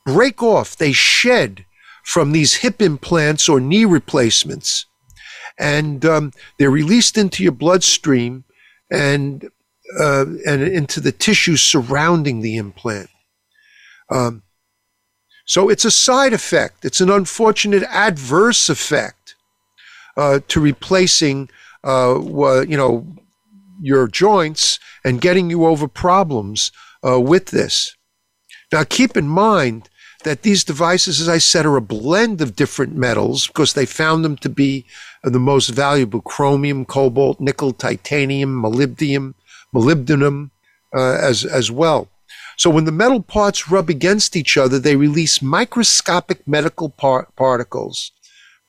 [0.06, 1.64] break off, they shed
[2.04, 4.86] from these hip implants or knee replacements,
[5.58, 8.44] and um, they're released into your bloodstream
[8.90, 9.50] and
[9.98, 13.10] uh, and into the tissue surrounding the implant.
[14.10, 14.42] Um,
[15.46, 16.84] so it's a side effect.
[16.84, 19.34] It's an unfortunate adverse effect
[20.16, 21.48] uh, to replacing,
[21.84, 22.20] uh,
[22.68, 23.06] you know,
[23.80, 26.70] your joints and getting you over problems
[27.06, 27.96] uh, with this.
[28.72, 29.88] Now, keep in mind
[30.24, 34.24] that these devices, as I said, are a blend of different metals because they found
[34.24, 34.84] them to be
[35.22, 39.34] the most valuable chromium, cobalt, nickel, titanium, molybdenum,
[39.74, 40.50] molybdenum
[40.94, 42.08] uh, as, as well.
[42.58, 48.10] So when the metal parts rub against each other, they release microscopic medical par- particles,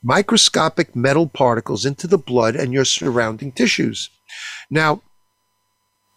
[0.04, 4.12] microscopic metal particles into the blood and your surrounding tissues.
[4.70, 5.02] Now,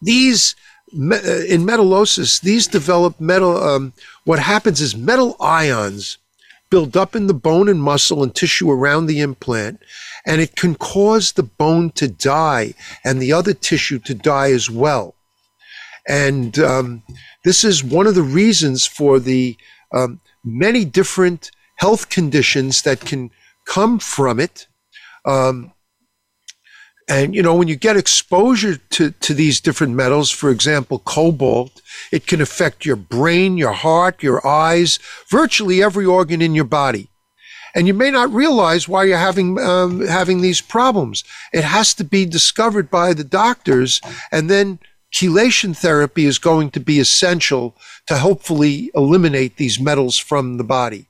[0.03, 0.55] these
[0.95, 1.17] uh,
[1.49, 3.57] in metallosis, these develop metal.
[3.57, 6.19] Um, what happens is metal ions
[6.69, 9.81] build up in the bone and muscle and tissue around the implant,
[10.27, 14.69] and it can cause the bone to die and the other tissue to die as
[14.69, 15.15] well.
[16.09, 17.03] And um,
[17.45, 19.57] this is one of the reasons for the
[19.93, 23.31] um, many different health conditions that can
[23.67, 24.67] come from it.
[25.25, 25.73] Um,
[27.09, 31.83] and you know, when you get exposure to, to these different metals, for example, cobalt,
[32.11, 34.99] it can affect your brain, your heart, your eyes,
[35.31, 37.09] virtually every organ in your body.
[37.75, 41.25] And you may not realize why you're having um, having these problems.
[41.53, 44.79] It has to be discovered by the doctors, and then
[45.13, 51.07] chelation therapy is going to be essential to hopefully eliminate these metals from the body.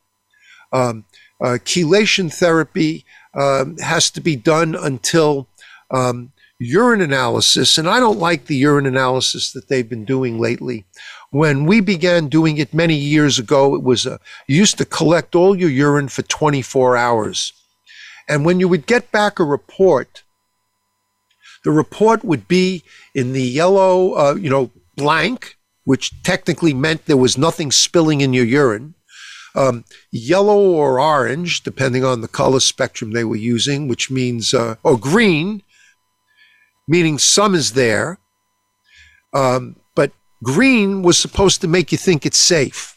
[0.72, 1.04] Um,
[1.40, 5.48] uh, chelation therapy um, has to be done until
[5.90, 10.84] um, urine analysis, and I don't like the urine analysis that they've been doing lately.
[11.30, 15.34] When we began doing it many years ago, it was a, you used to collect
[15.34, 17.52] all your urine for 24 hours.
[18.28, 20.22] And when you would get back a report,
[21.64, 22.82] the report would be
[23.14, 28.32] in the yellow, uh, you know, blank, which technically meant there was nothing spilling in
[28.32, 28.94] your urine.
[29.54, 34.76] Um, yellow or orange, depending on the color spectrum they were using, which means, uh,
[34.82, 35.62] or green,
[36.88, 38.18] meaning some is there.
[39.34, 42.96] Um, but green was supposed to make you think it's safe.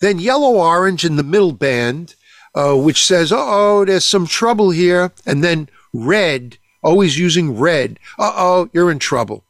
[0.00, 2.14] Then yellow orange in the middle band,
[2.54, 5.12] uh, which says, oh, there's some trouble here.
[5.24, 7.98] And then red always using red.
[8.18, 9.44] Uh oh, you're in trouble.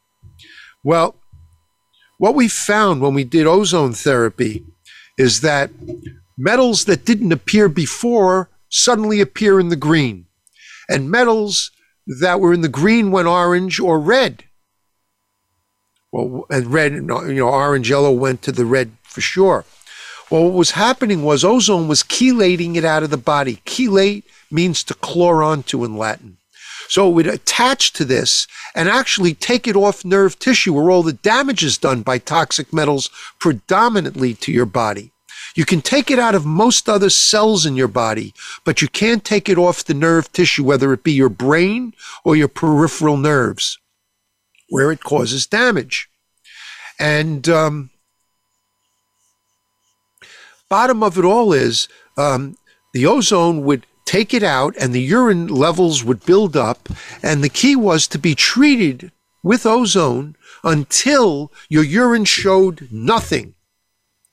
[0.82, 1.16] Well,
[2.18, 4.64] what we found when we did ozone therapy
[5.16, 5.70] is that
[6.36, 10.26] metals that didn't appear before suddenly appear in the green,
[10.88, 11.70] and metals
[12.20, 14.44] that were in the green went orange or red.
[16.12, 19.64] Well, and red, you know, orange, yellow went to the red for sure.
[20.30, 23.62] Well, what was happening was ozone was chelating it out of the body.
[23.66, 26.36] Chelate means to chlor onto in Latin.
[26.91, 31.05] So it would attach to this and actually take it off nerve tissue where all
[31.05, 35.12] the damage is done by toxic metals predominantly to your body.
[35.55, 38.34] You can take it out of most other cells in your body,
[38.64, 42.34] but you can't take it off the nerve tissue, whether it be your brain or
[42.34, 43.78] your peripheral nerves,
[44.68, 46.09] where it causes damage.
[46.99, 47.91] And um,
[50.68, 51.86] bottom of it all is
[52.18, 52.57] um,
[52.93, 56.88] the ozone would take it out and the urine levels would build up.
[57.22, 59.12] And the key was to be treated
[59.44, 60.34] with ozone
[60.64, 63.54] until your urine showed nothing,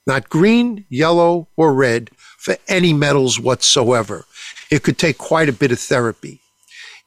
[0.07, 2.09] not green, yellow, or red
[2.39, 4.25] for any metals whatsoever.
[4.71, 6.41] It could take quite a bit of therapy.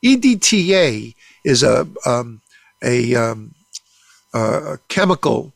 [0.05, 1.15] EDTA
[1.45, 2.41] is a, um,
[2.85, 3.53] a, um,
[4.33, 5.53] a chemical,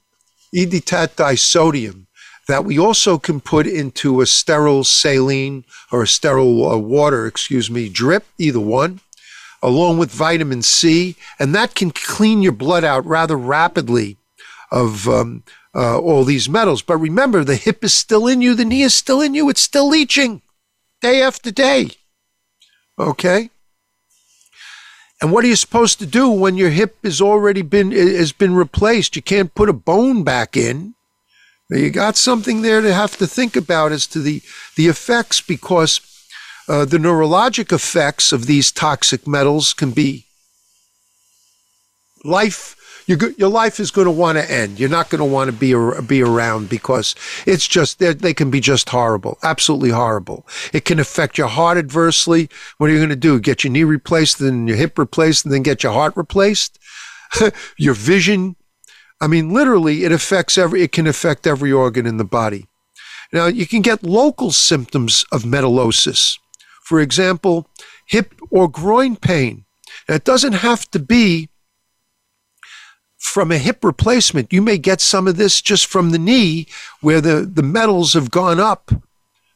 [0.52, 2.06] edetate disodium,
[2.48, 7.70] that we also can put into a sterile saline or a sterile uh, water, excuse
[7.70, 9.00] me, drip, either one,
[9.62, 14.16] along with vitamin C, and that can clean your blood out rather rapidly
[14.70, 15.42] of um,
[15.74, 16.82] uh, all these metals.
[16.82, 19.62] But remember, the hip is still in you, the knee is still in you, it's
[19.62, 20.42] still leaching
[21.00, 21.90] day after day.
[22.98, 23.50] Okay?
[25.20, 28.54] And what are you supposed to do when your hip has already been has been
[28.54, 29.16] replaced?
[29.16, 30.94] You can't put a bone back in.
[31.70, 34.42] You got something there to have to think about as to the,
[34.76, 36.00] the effects because
[36.68, 40.26] uh, the neurologic effects of these toxic metals can be
[42.24, 42.76] life.
[43.06, 44.80] Your, your life is going to want to end.
[44.80, 45.74] You're not going to want to be
[46.06, 50.46] be around because it's just they can be just horrible, absolutely horrible.
[50.72, 52.48] It can affect your heart adversely.
[52.78, 53.40] What are you going to do?
[53.40, 56.78] Get your knee replaced, then your hip replaced, and then get your heart replaced?
[57.76, 58.56] your vision,
[59.24, 62.66] I mean, literally, it affects every, it can affect every organ in the body.
[63.32, 66.38] Now, you can get local symptoms of metallosis.
[66.82, 67.66] For example,
[68.06, 69.64] hip or groin pain.
[70.06, 71.48] Now, it doesn't have to be
[73.18, 74.52] from a hip replacement.
[74.52, 76.66] You may get some of this just from the knee
[77.00, 78.90] where the, the metals have gone up,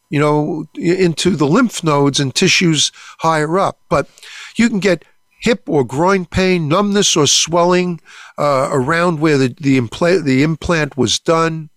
[0.08, 3.80] you know, into the lymph nodes and tissues higher up.
[3.90, 4.08] But
[4.56, 5.04] you can get
[5.42, 8.00] hip or groin pain, numbness or swelling
[8.38, 11.70] uh, around where the, the, implant, the implant was done.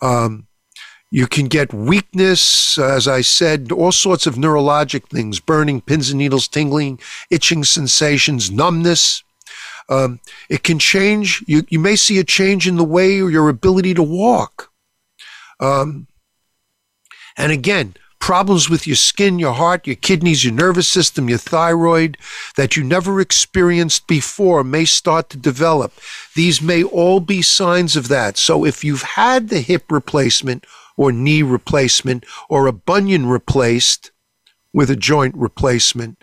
[0.00, 0.48] Um,
[1.10, 6.18] you can get weakness, as I said, all sorts of neurologic things burning, pins and
[6.18, 6.98] needles, tingling,
[7.30, 9.22] itching sensations, numbness.
[9.88, 10.18] Um,
[10.48, 11.44] it can change.
[11.46, 14.70] You, you may see a change in the way or your ability to walk.
[15.60, 16.08] Um,
[17.36, 22.16] and again, problems with your skin, your heart, your kidneys, your nervous system, your thyroid
[22.56, 25.92] that you never experienced before may start to develop.
[26.34, 28.38] These may all be signs of that.
[28.38, 30.64] So if you've had the hip replacement
[30.96, 34.10] or knee replacement or a bunion replaced
[34.72, 36.16] with a joint replacement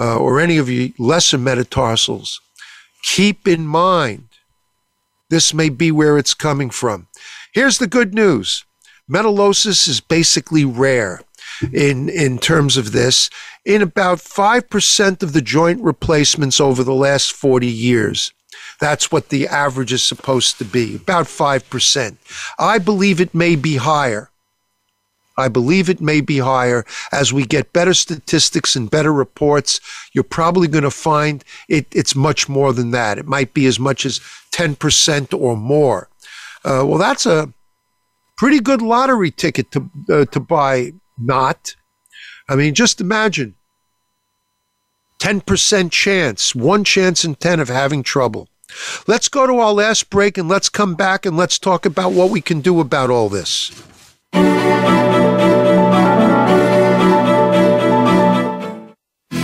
[0.00, 2.40] uh, or any of your lesser metatarsals,
[3.04, 4.26] keep in mind
[5.30, 7.06] this may be where it's coming from.
[7.52, 8.64] Here's the good news.
[9.08, 11.20] Metallosis is basically rare
[11.72, 13.30] in in terms of this
[13.64, 18.32] in about 5% of the joint replacements over the last 40 years.
[18.80, 22.16] That's what the average is supposed to be, about 5%.
[22.58, 24.30] I believe it may be higher.
[25.36, 29.80] I believe it may be higher as we get better statistics and better reports.
[30.12, 33.18] You're probably going to find it, it's much more than that.
[33.18, 34.20] It might be as much as
[34.52, 36.08] 10% or more.
[36.64, 37.52] Uh, well, that's a
[38.36, 41.76] pretty good lottery ticket to uh, to buy not.
[42.48, 43.54] I mean, just imagine
[45.18, 48.48] 10% chance, one chance in 10 of having trouble.
[49.06, 52.30] Let's go to our last break and let's come back and let's talk about what
[52.30, 53.70] we can do about all this.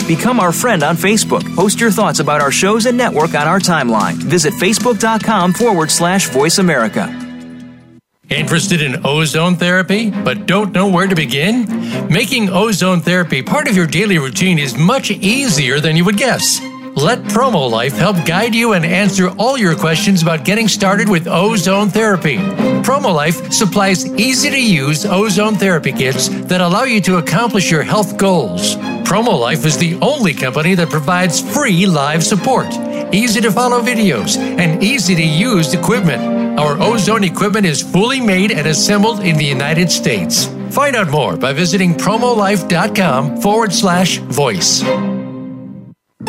[0.06, 1.54] Become our friend on Facebook.
[1.54, 4.14] Post your thoughts about our shows and network on our timeline.
[4.14, 7.29] Visit facebook.com forward slash voice America.
[8.30, 11.66] Interested in ozone therapy, but don't know where to begin?
[12.08, 16.60] Making ozone therapy part of your daily routine is much easier than you would guess.
[16.94, 21.88] Let PromoLife help guide you and answer all your questions about getting started with ozone
[21.88, 22.36] therapy.
[22.86, 28.16] PromoLife supplies easy to use ozone therapy kits that allow you to accomplish your health
[28.16, 28.76] goals.
[29.10, 32.68] PromoLife is the only company that provides free live support,
[33.12, 36.49] easy to follow videos, and easy to use equipment.
[36.60, 40.44] Our ozone equipment is fully made and assembled in the United States.
[40.68, 44.84] Find out more by visiting promolife.com forward slash voice.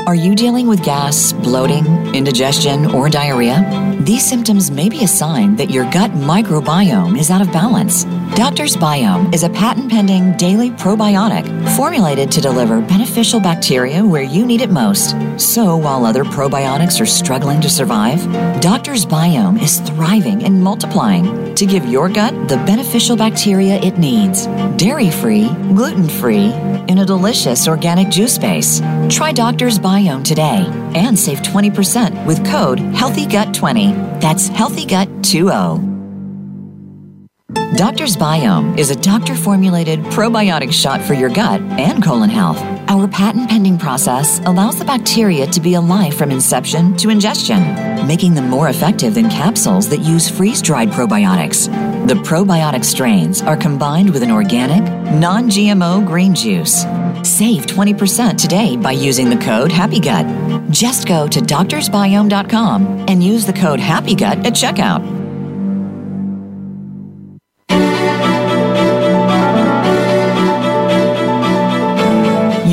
[0.08, 3.91] Are you dealing with gas, bloating, indigestion, or diarrhea?
[4.06, 8.06] These symptoms may be a sign that your gut microbiome is out of balance.
[8.36, 11.46] Doctor's Biome is a patent pending daily probiotic
[11.76, 15.16] formulated to deliver beneficial bacteria where you need it most.
[15.38, 18.20] So while other probiotics are struggling to survive,
[18.60, 24.48] Doctor's Biome is thriving and multiplying to give your gut the beneficial bacteria it needs.
[24.78, 26.52] Dairy free, gluten free,
[26.88, 28.82] in a delicious organic juice base.
[29.10, 33.91] Try Doctor's Biome today and save 20% with code HEALTHYGUT20.
[34.20, 35.92] That's Healthy Gut 2O.
[37.76, 42.60] Doctor's Biome is a doctor formulated probiotic shot for your gut and colon health.
[42.90, 47.62] Our patent pending process allows the bacteria to be alive from inception to ingestion,
[48.06, 51.68] making them more effective than capsules that use freeze dried probiotics.
[52.08, 54.84] The probiotic strains are combined with an organic,
[55.14, 56.84] non GMO green juice.
[57.24, 60.72] Save 20% today by using the code HAPPYGUT.
[60.72, 65.21] Just go to doctorsbiome.com and use the code HAPPYGUT at checkout.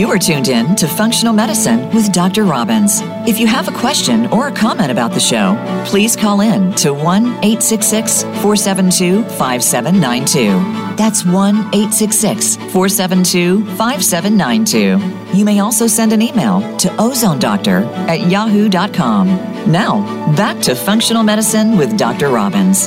[0.08, 2.44] You are tuned in to Functional Medicine with Dr.
[2.44, 3.02] Robbins.
[3.28, 5.54] If you have a question or a comment about the show,
[5.84, 10.96] please call in to 1 866 472 5792.
[10.96, 15.36] That's 1 866 472 5792.
[15.36, 19.26] You may also send an email to ozonedoctor at yahoo.com.
[19.70, 20.00] Now,
[20.34, 22.30] back to Functional Medicine with Dr.
[22.30, 22.84] Robbins.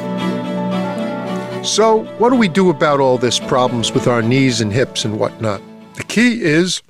[1.62, 5.20] So, what do we do about all this problems with our knees and hips and
[5.20, 5.62] whatnot?
[5.94, 6.82] The key is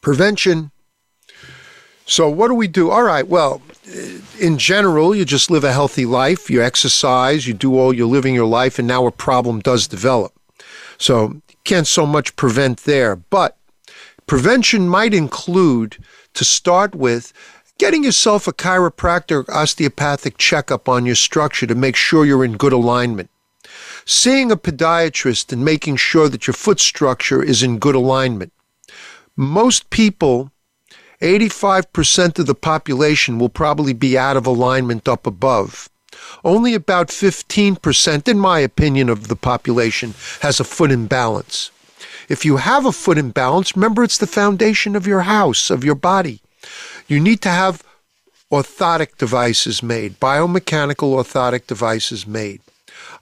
[0.00, 0.70] prevention.
[2.06, 2.90] So, what do we do?
[2.90, 3.60] All right, well,
[4.40, 8.34] in general, you just live a healthy life, you exercise, you do all, you're living
[8.34, 10.32] your life, and now a problem does develop.
[10.96, 13.14] So, can't so much prevent there.
[13.16, 13.58] But
[14.26, 15.98] prevention might include,
[16.34, 17.32] to start with,
[17.78, 22.72] getting yourself a chiropractor osteopathic checkup on your structure to make sure you're in good
[22.72, 23.30] alignment.
[24.04, 28.52] Seeing a podiatrist and making sure that your foot structure is in good alignment
[29.38, 30.50] most people,
[31.22, 35.88] 85% of the population, will probably be out of alignment up above.
[36.44, 41.70] Only about 15%, in my opinion, of the population has a foot imbalance.
[42.28, 45.94] If you have a foot imbalance, remember it's the foundation of your house, of your
[45.94, 46.40] body.
[47.06, 47.84] You need to have
[48.50, 52.60] orthotic devices made, biomechanical orthotic devices made.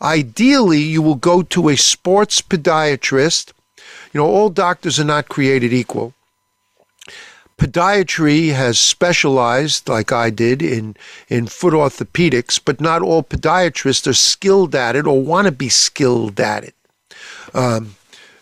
[0.00, 3.52] Ideally, you will go to a sports podiatrist
[4.12, 6.14] you know, all doctors are not created equal.
[7.58, 10.94] Podiatry has specialized, like I did, in,
[11.28, 15.70] in foot orthopedics, but not all podiatrists are skilled at it or want to be
[15.70, 16.74] skilled at it.
[17.54, 17.96] Um,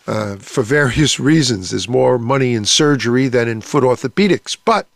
[0.07, 1.71] uh, for various reasons.
[1.71, 4.55] There's more money in surgery than in foot orthopedics.
[4.63, 4.87] But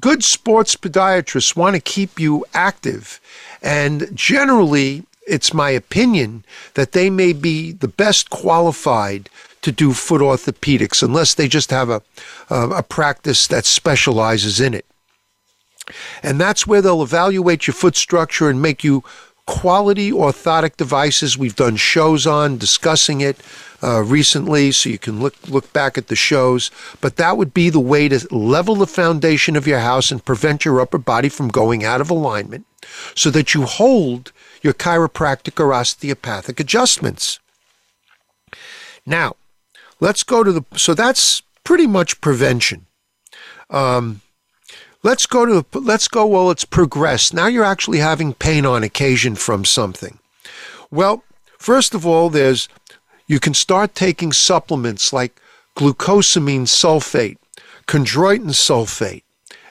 [0.00, 3.20] good sports podiatrists want to keep you active.
[3.62, 6.44] And generally, it's my opinion
[6.74, 9.28] that they may be the best qualified
[9.66, 12.00] to do foot orthopedics unless they just have a,
[12.48, 14.86] a, a practice that specializes in it.
[16.22, 19.02] And that's where they'll evaluate your foot structure and make you
[19.46, 21.36] quality orthotic devices.
[21.36, 23.40] We've done shows on discussing it
[23.82, 26.70] uh, recently, so you can look look back at the shows.
[27.00, 30.64] But that would be the way to level the foundation of your house and prevent
[30.64, 32.66] your upper body from going out of alignment,
[33.14, 37.40] so that you hold your chiropractic or osteopathic adjustments.
[39.04, 39.36] Now,
[40.00, 42.86] Let's go to the, so that's pretty much prevention.
[43.70, 44.20] Um,
[45.02, 47.32] let's go to, let's go, well, it's progressed.
[47.32, 50.18] Now you're actually having pain on occasion from something.
[50.90, 51.24] Well,
[51.58, 52.68] first of all, there's,
[53.26, 55.40] you can start taking supplements like
[55.76, 57.38] glucosamine sulfate,
[57.86, 59.22] chondroitin sulfate,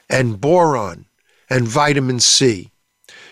[0.10, 1.06] and boron,
[1.50, 2.72] and vitamin C.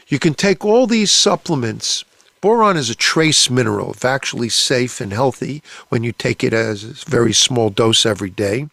[0.07, 2.05] You can take all these supplements
[2.43, 3.95] Boron is a trace mineral.
[4.03, 8.67] Actually safe and healthy when you take it as a very small dose every day.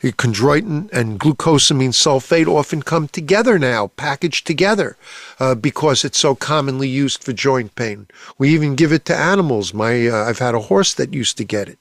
[0.00, 4.96] Chondroitin and glucosamine sulfate often come together now, packaged together,
[5.40, 8.06] uh, because it's so commonly used for joint pain.
[8.38, 9.74] We even give it to animals.
[9.74, 11.80] My, uh, I've had a horse that used to get it.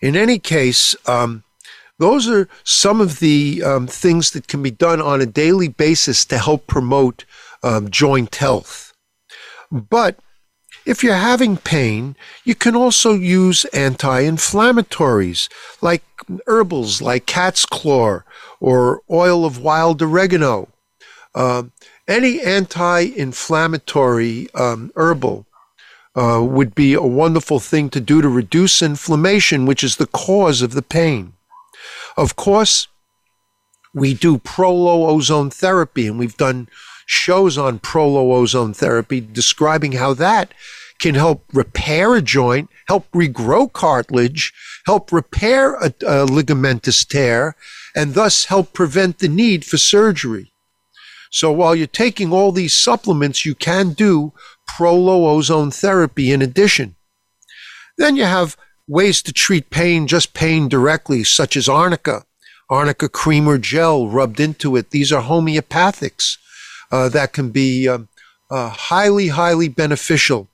[0.00, 1.44] In any case, um,
[1.98, 6.24] those are some of the um, things that can be done on a daily basis
[6.24, 7.24] to help promote
[7.62, 8.87] um, joint health.
[9.70, 10.18] But
[10.86, 15.48] if you're having pain, you can also use anti inflammatories
[15.80, 16.02] like
[16.46, 18.20] herbals like cat's claw
[18.60, 20.68] or oil of wild oregano.
[21.34, 21.64] Uh,
[22.06, 25.46] any anti inflammatory um, herbal
[26.16, 30.62] uh, would be a wonderful thing to do to reduce inflammation, which is the cause
[30.62, 31.34] of the pain.
[32.16, 32.88] Of course,
[33.94, 36.68] We do prolo ozone therapy, and we've done
[37.08, 40.52] shows on prolo ozone therapy describing how that
[41.00, 44.52] can help repair a joint, help regrow cartilage,
[44.84, 47.56] help repair a, a ligamentous tear,
[47.96, 50.52] and thus help prevent the need for surgery.
[51.30, 54.32] So while you're taking all these supplements, you can do
[54.70, 56.94] prolo ozone therapy in addition.
[57.96, 58.56] Then you have
[58.86, 62.24] ways to treat pain, just pain directly, such as arnica,
[62.68, 64.90] arnica cream or gel rubbed into it.
[64.90, 66.36] These are homeopathics
[66.90, 67.98] uh, that can be uh,
[68.50, 70.48] uh, highly, highly beneficial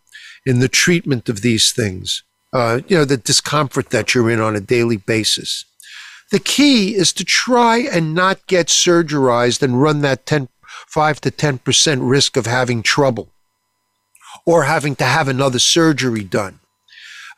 [0.46, 2.22] in the treatment of these things.
[2.52, 5.64] Uh, you know, the discomfort that you're in on a daily basis.
[6.30, 10.48] The key is to try and not get surgerized and run that 10,
[10.88, 13.28] 5 to 10% risk of having trouble
[14.46, 16.60] or having to have another surgery done.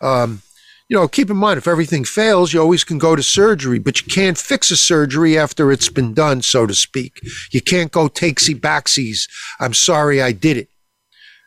[0.00, 0.42] Um,
[0.88, 4.00] you know, keep in mind if everything fails, you always can go to surgery, but
[4.00, 7.20] you can't fix a surgery after it's been done, so to speak.
[7.50, 9.28] You can't go takesy backsies.
[9.58, 10.68] I'm sorry I did it.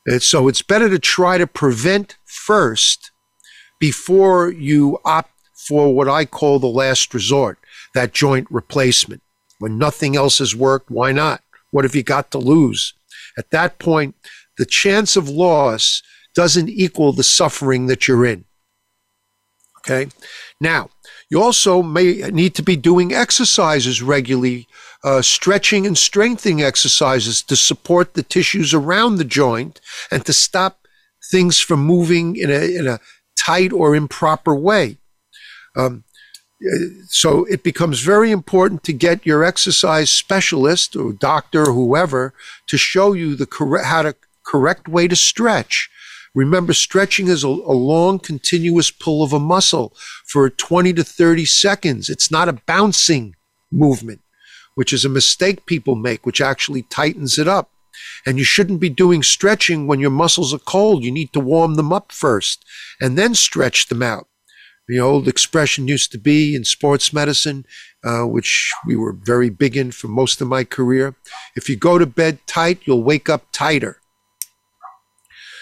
[0.05, 3.11] And so it's better to try to prevent first
[3.79, 5.31] before you opt
[5.67, 7.59] for what I call the last resort,
[7.93, 9.21] that joint replacement.
[9.59, 11.41] When nothing else has worked, why not?
[11.71, 12.93] What have you got to lose?
[13.37, 14.15] At that point,
[14.57, 16.01] the chance of loss
[16.35, 18.45] doesn't equal the suffering that you're in.
[19.89, 20.11] Okay.
[20.61, 20.89] Now,
[21.29, 24.67] you also may need to be doing exercises regularly,
[25.03, 29.81] uh, stretching and strengthening exercises to support the tissues around the joint
[30.11, 30.87] and to stop
[31.31, 32.99] things from moving in a, in a
[33.37, 34.97] tight or improper way.
[35.75, 36.03] Um,
[37.07, 42.33] so it becomes very important to get your exercise specialist or doctor or whoever
[42.67, 44.13] to show you the correct how to
[44.45, 45.89] correct way to stretch
[46.39, 49.93] Remember, stretching is a, a, long, continuous pull of a muscle
[50.25, 52.09] for 20 to 30 seconds.
[52.09, 53.35] It's not a bouncing
[53.73, 54.21] movement,
[54.75, 57.71] which is a mistake people make, which actually tightens it up.
[58.25, 61.03] And you shouldn't be doing stretching when your muscles are cold.
[61.03, 62.63] You need to warm them up first
[63.01, 64.29] and then stretch them out.
[64.87, 67.65] The old expression used to be in sports medicine,
[68.01, 71.15] uh, which we were very big in for most of my career.
[71.57, 73.99] If you go to bed tight, you'll wake up tighter.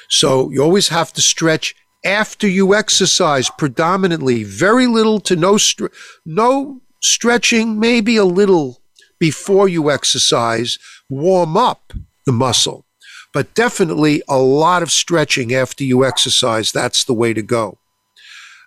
[0.09, 4.43] So you always have to stretch after you exercise predominantly.
[4.43, 5.93] Very little to no, stre-
[6.25, 8.81] no stretching, maybe a little
[9.19, 10.77] before you exercise.
[11.09, 11.93] Warm up
[12.25, 12.85] the muscle,
[13.33, 16.71] but definitely a lot of stretching after you exercise.
[16.71, 17.77] That's the way to go.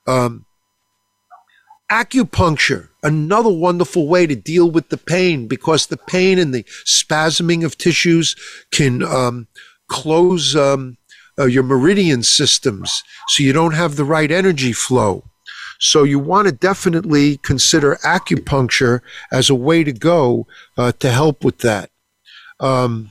[0.06, 0.46] Um,
[1.90, 7.64] acupuncture, another wonderful way to deal with the pain because the pain and the spasming
[7.64, 8.34] of tissues
[8.70, 9.48] can um,
[9.88, 10.96] close um,
[11.38, 15.24] uh, your meridian systems so you don't have the right energy flow.
[15.78, 19.00] So you want to definitely consider acupuncture
[19.32, 21.90] as a way to go uh, to help with that.
[22.60, 23.10] Um,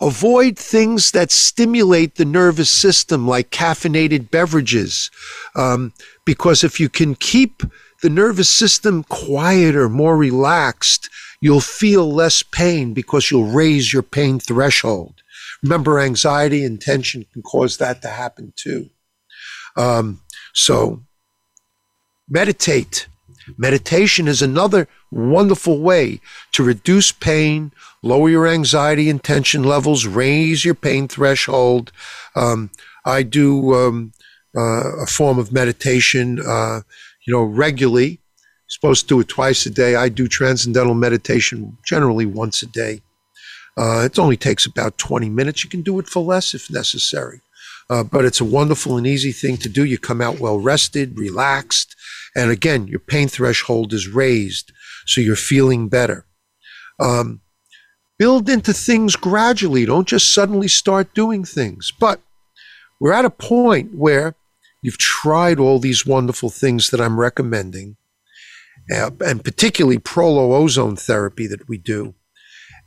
[0.00, 5.10] avoid things that stimulate the nervous system, like caffeinated beverages,
[5.56, 5.92] um,
[6.24, 7.62] because if you can keep
[8.02, 14.38] the nervous system quieter, more relaxed, you'll feel less pain because you'll raise your pain
[14.38, 15.22] threshold.
[15.62, 18.90] Remember, anxiety and tension can cause that to happen too.
[19.76, 20.20] Um,
[20.54, 21.02] so,
[22.28, 23.06] meditate.
[23.56, 26.20] Meditation is another wonderful way
[26.52, 31.90] to reduce pain, lower your anxiety and tension levels, raise your pain threshold.
[32.36, 32.70] Um,
[33.04, 34.12] I do um,
[34.56, 36.80] uh, a form of meditation, uh,
[37.26, 38.20] you know, regularly.
[38.68, 39.96] supposed to do it twice a day.
[39.96, 43.02] I do transcendental meditation generally once a day.
[43.76, 45.64] Uh, it only takes about 20 minutes.
[45.64, 47.40] You can do it for less if necessary.
[47.88, 49.84] Uh, but it's a wonderful and easy thing to do.
[49.84, 51.96] You come out well rested, relaxed,
[52.36, 54.72] and again, your pain threshold is raised,
[55.06, 56.24] so you're feeling better.
[57.00, 57.40] Um,
[58.16, 59.86] build into things gradually.
[59.86, 61.92] Don't just suddenly start doing things.
[61.98, 62.20] But
[63.00, 64.36] we're at a point where
[64.82, 67.96] you've tried all these wonderful things that I'm recommending,
[68.94, 72.14] uh, and particularly prolo ozone therapy that we do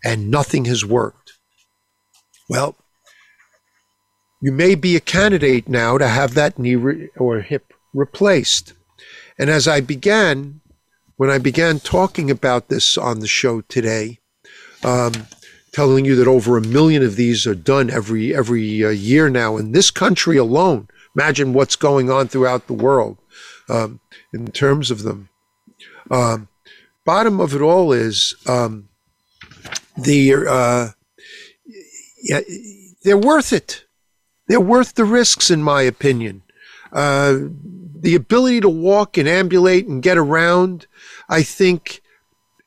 [0.04, 1.34] and nothing has worked.
[2.50, 2.76] Well,
[4.42, 8.74] you may be a candidate now to have that knee re- or hip replaced.
[9.40, 10.62] And as I began,
[11.16, 14.20] when I began talking about this on the show today,
[14.84, 15.14] um,
[15.72, 19.58] telling you that over a million of these are done every every uh, year now
[19.58, 20.88] in this country alone.
[21.16, 23.18] Imagine what's going on throughout the world
[23.70, 24.00] um,
[24.34, 25.30] in terms of them.
[26.12, 26.48] Um,
[27.06, 28.90] bottom of it all is um,
[29.98, 30.88] the uh,
[32.24, 32.40] yeah,
[33.04, 33.86] they're worth it.
[34.48, 36.42] They're worth the risks, in my opinion.
[36.92, 37.40] Uh,
[38.04, 40.88] the ability to walk and ambulate and get around,
[41.30, 42.02] I think,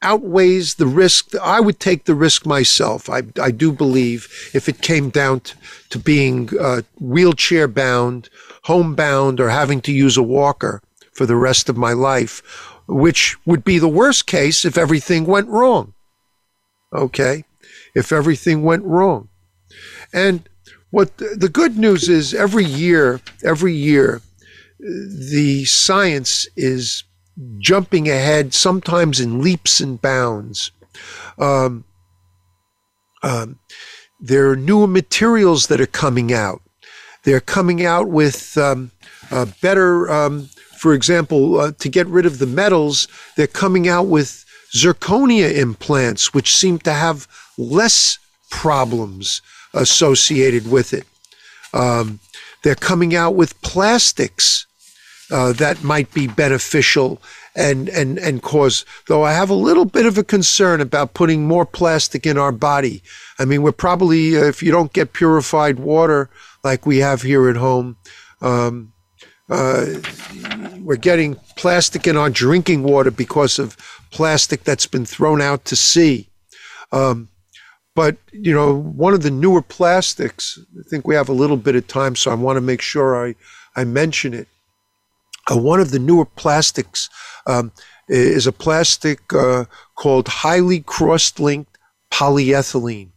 [0.02, 1.34] outweighs the risk.
[1.36, 3.10] I would take the risk myself.
[3.10, 5.54] I, I do believe if it came down to,
[5.90, 8.28] to being uh, wheelchair bound,
[8.64, 10.82] homebound, or having to use a walker
[11.12, 12.42] for the rest of my life,
[12.86, 15.94] which would be the worst case if everything went wrong.
[16.94, 17.44] Okay?
[17.94, 19.28] If everything went wrong.
[20.12, 20.48] And
[20.90, 24.22] what the good news is every year, every year,
[24.78, 27.04] the science is
[27.58, 30.70] jumping ahead, sometimes in leaps and bounds.
[31.38, 31.84] Um,
[33.22, 33.58] um,
[34.20, 36.62] there are newer materials that are coming out.
[37.24, 38.92] They're coming out with um,
[39.30, 44.06] uh, better, um, for example, uh, to get rid of the metals, they're coming out
[44.06, 48.18] with zirconia implants, which seem to have less
[48.50, 49.42] problems
[49.74, 51.06] associated with it.
[51.72, 52.20] Um,
[52.62, 54.66] they're coming out with plastics
[55.30, 57.20] uh, that might be beneficial
[57.54, 61.46] and, and, and cause, though I have a little bit of a concern about putting
[61.46, 63.02] more plastic in our body.
[63.38, 66.30] I mean, we're probably, uh, if you don't get purified water
[66.62, 67.96] like we have here at home,
[68.40, 68.92] um,
[69.48, 69.86] uh,
[70.80, 73.76] we're getting plastic in our drinking water because of
[74.10, 76.28] plastic that's been thrown out to sea.
[76.92, 77.28] Um,
[77.94, 81.76] but, you know, one of the newer plastics, I think we have a little bit
[81.76, 83.34] of time, so I want to make sure I,
[83.74, 84.48] I mention it.
[85.50, 87.08] Uh, one of the newer plastics
[87.46, 87.72] um,
[88.08, 91.78] is a plastic uh, called highly cross-linked
[92.12, 93.10] polyethylene,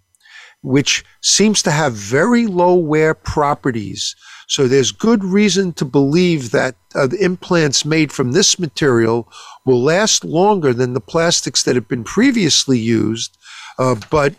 [0.61, 4.15] which seems to have very low wear properties.
[4.50, 9.32] So there's good reason to believe that uh, the implants made from this material
[9.64, 13.38] will last longer than the plastics that have been previously used,
[13.78, 14.34] uh, but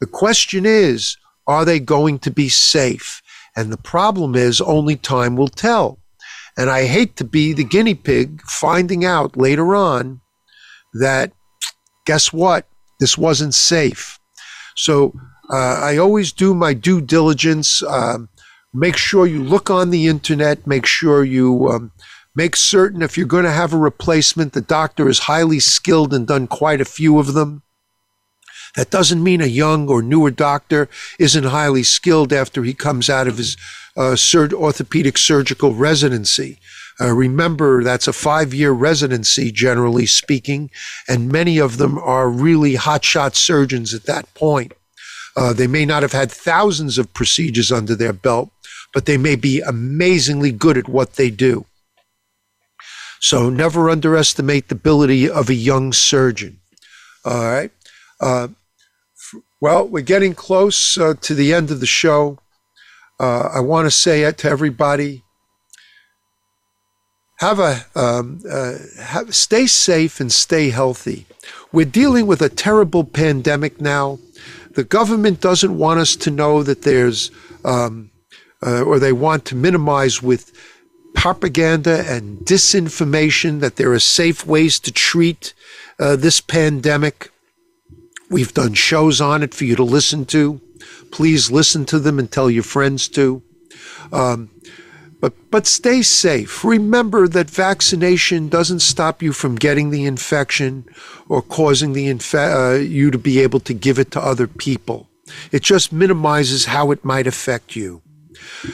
[0.00, 3.20] the question is, are they going to be safe?
[3.54, 5.98] And the problem is, only time will tell.
[6.56, 10.22] And I hate to be the guinea pig finding out later on
[10.94, 11.32] that,
[12.06, 12.66] guess what?
[13.00, 14.18] This wasn't safe.
[14.76, 15.12] So
[15.52, 17.82] uh, I always do my due diligence.
[17.82, 18.30] Um,
[18.76, 20.66] make sure you look on the internet.
[20.66, 21.92] Make sure you um,
[22.34, 26.26] make certain if you're going to have a replacement, the doctor is highly skilled and
[26.26, 27.62] done quite a few of them.
[28.76, 33.26] That doesn't mean a young or newer doctor isn't highly skilled after he comes out
[33.26, 33.56] of his
[33.96, 36.58] uh, sur- orthopedic surgical residency.
[37.00, 40.70] Uh, remember, that's a five year residency, generally speaking,
[41.08, 44.72] and many of them are really hotshot surgeons at that point.
[45.36, 48.50] Uh, they may not have had thousands of procedures under their belt,
[48.96, 51.66] but they may be amazingly good at what they do.
[53.20, 56.60] So never underestimate the ability of a young surgeon.
[57.22, 57.70] All right.
[58.18, 58.48] Uh,
[59.60, 62.38] well, we're getting close uh, to the end of the show.
[63.20, 65.22] Uh, I want to say to everybody.
[67.40, 71.26] Have a um, uh, have, stay safe and stay healthy.
[71.70, 74.20] We're dealing with a terrible pandemic now.
[74.70, 77.30] The government doesn't want us to know that there's,
[77.62, 78.10] um,
[78.66, 80.52] uh, or they want to minimize with
[81.14, 85.54] propaganda and disinformation that there are safe ways to treat
[85.98, 87.30] uh, this pandemic.
[88.28, 90.60] We've done shows on it for you to listen to.
[91.10, 93.42] Please listen to them and tell your friends to.
[94.12, 94.50] Um,
[95.20, 96.62] but, but stay safe.
[96.62, 100.84] Remember that vaccination doesn't stop you from getting the infection
[101.28, 105.08] or causing the uh, you to be able to give it to other people.
[105.50, 108.02] It just minimizes how it might affect you.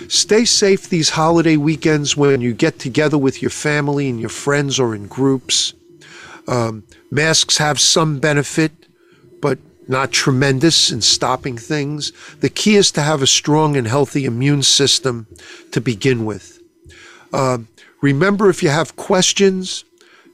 [0.09, 4.79] Stay safe these holiday weekends when you get together with your family and your friends
[4.79, 5.75] or in groups.
[6.49, 8.73] Um, masks have some benefit
[9.41, 9.59] but
[9.89, 12.13] not tremendous in stopping things.
[12.41, 15.27] The key is to have a strong and healthy immune system
[15.73, 16.61] to begin with.
[17.33, 17.59] Uh,
[18.01, 19.85] remember, if you have questions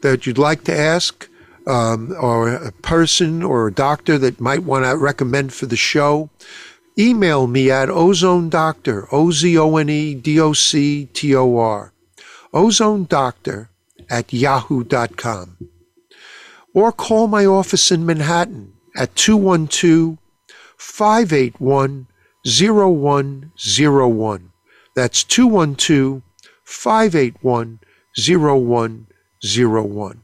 [0.02, 1.28] that you'd like to ask,
[1.68, 6.30] um, or a person or a doctor that might want to recommend for the show,
[6.98, 11.56] email me at ozone doctor, O Z O N E D O C T O
[11.56, 11.92] R,
[12.52, 13.70] ozone doctor
[14.10, 15.56] at yahoo.com.
[16.74, 20.18] Or call my office in Manhattan, at 212
[20.76, 22.06] 581
[22.44, 24.52] 0101.
[24.94, 26.22] That's 212
[26.64, 27.80] 581
[28.16, 30.22] 0101.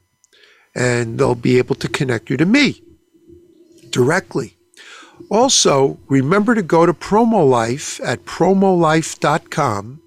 [0.76, 2.82] And they'll be able to connect you to me
[3.90, 4.53] directly.
[5.30, 10.00] Also, remember to go to PromoLife at promolife.com,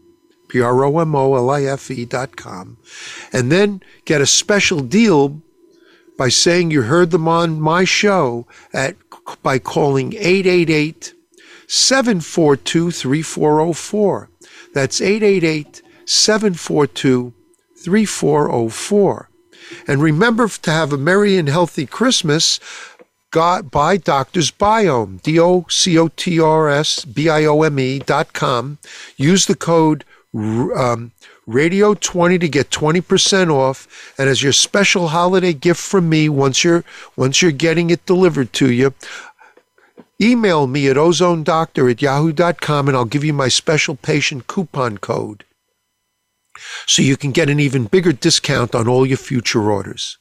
[0.47, 2.77] P R O M O L I F E.com,
[3.33, 5.41] and then get a special deal
[6.17, 8.95] by saying you heard them on my show at
[9.43, 11.13] by calling 888
[11.67, 14.29] 742 3404.
[14.73, 17.33] That's 888 742
[17.83, 19.29] 3404.
[19.87, 22.59] And remember to have a merry and healthy Christmas
[23.31, 27.79] got by Doctors Biome, D O C O T R S B I O M
[27.79, 28.77] E dot com.
[29.15, 30.03] Use the code
[30.35, 31.11] um,
[31.45, 34.13] Radio 20 to get 20% off.
[34.17, 36.83] And as your special holiday gift from me, once you're
[37.15, 38.93] once you're getting it delivered to you,
[40.21, 45.43] email me at ozonedoctor at yahoo.com and I'll give you my special patient coupon code
[46.85, 50.17] so you can get an even bigger discount on all your future orders.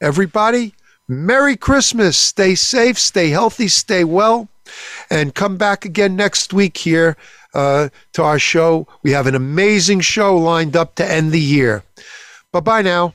[0.00, 0.74] Everybody,
[1.08, 2.16] Merry Christmas.
[2.16, 4.48] Stay safe, stay healthy, stay well,
[5.10, 7.16] and come back again next week here
[7.54, 8.86] uh, to our show.
[9.02, 11.84] We have an amazing show lined up to end the year.
[12.52, 13.14] Bye bye now.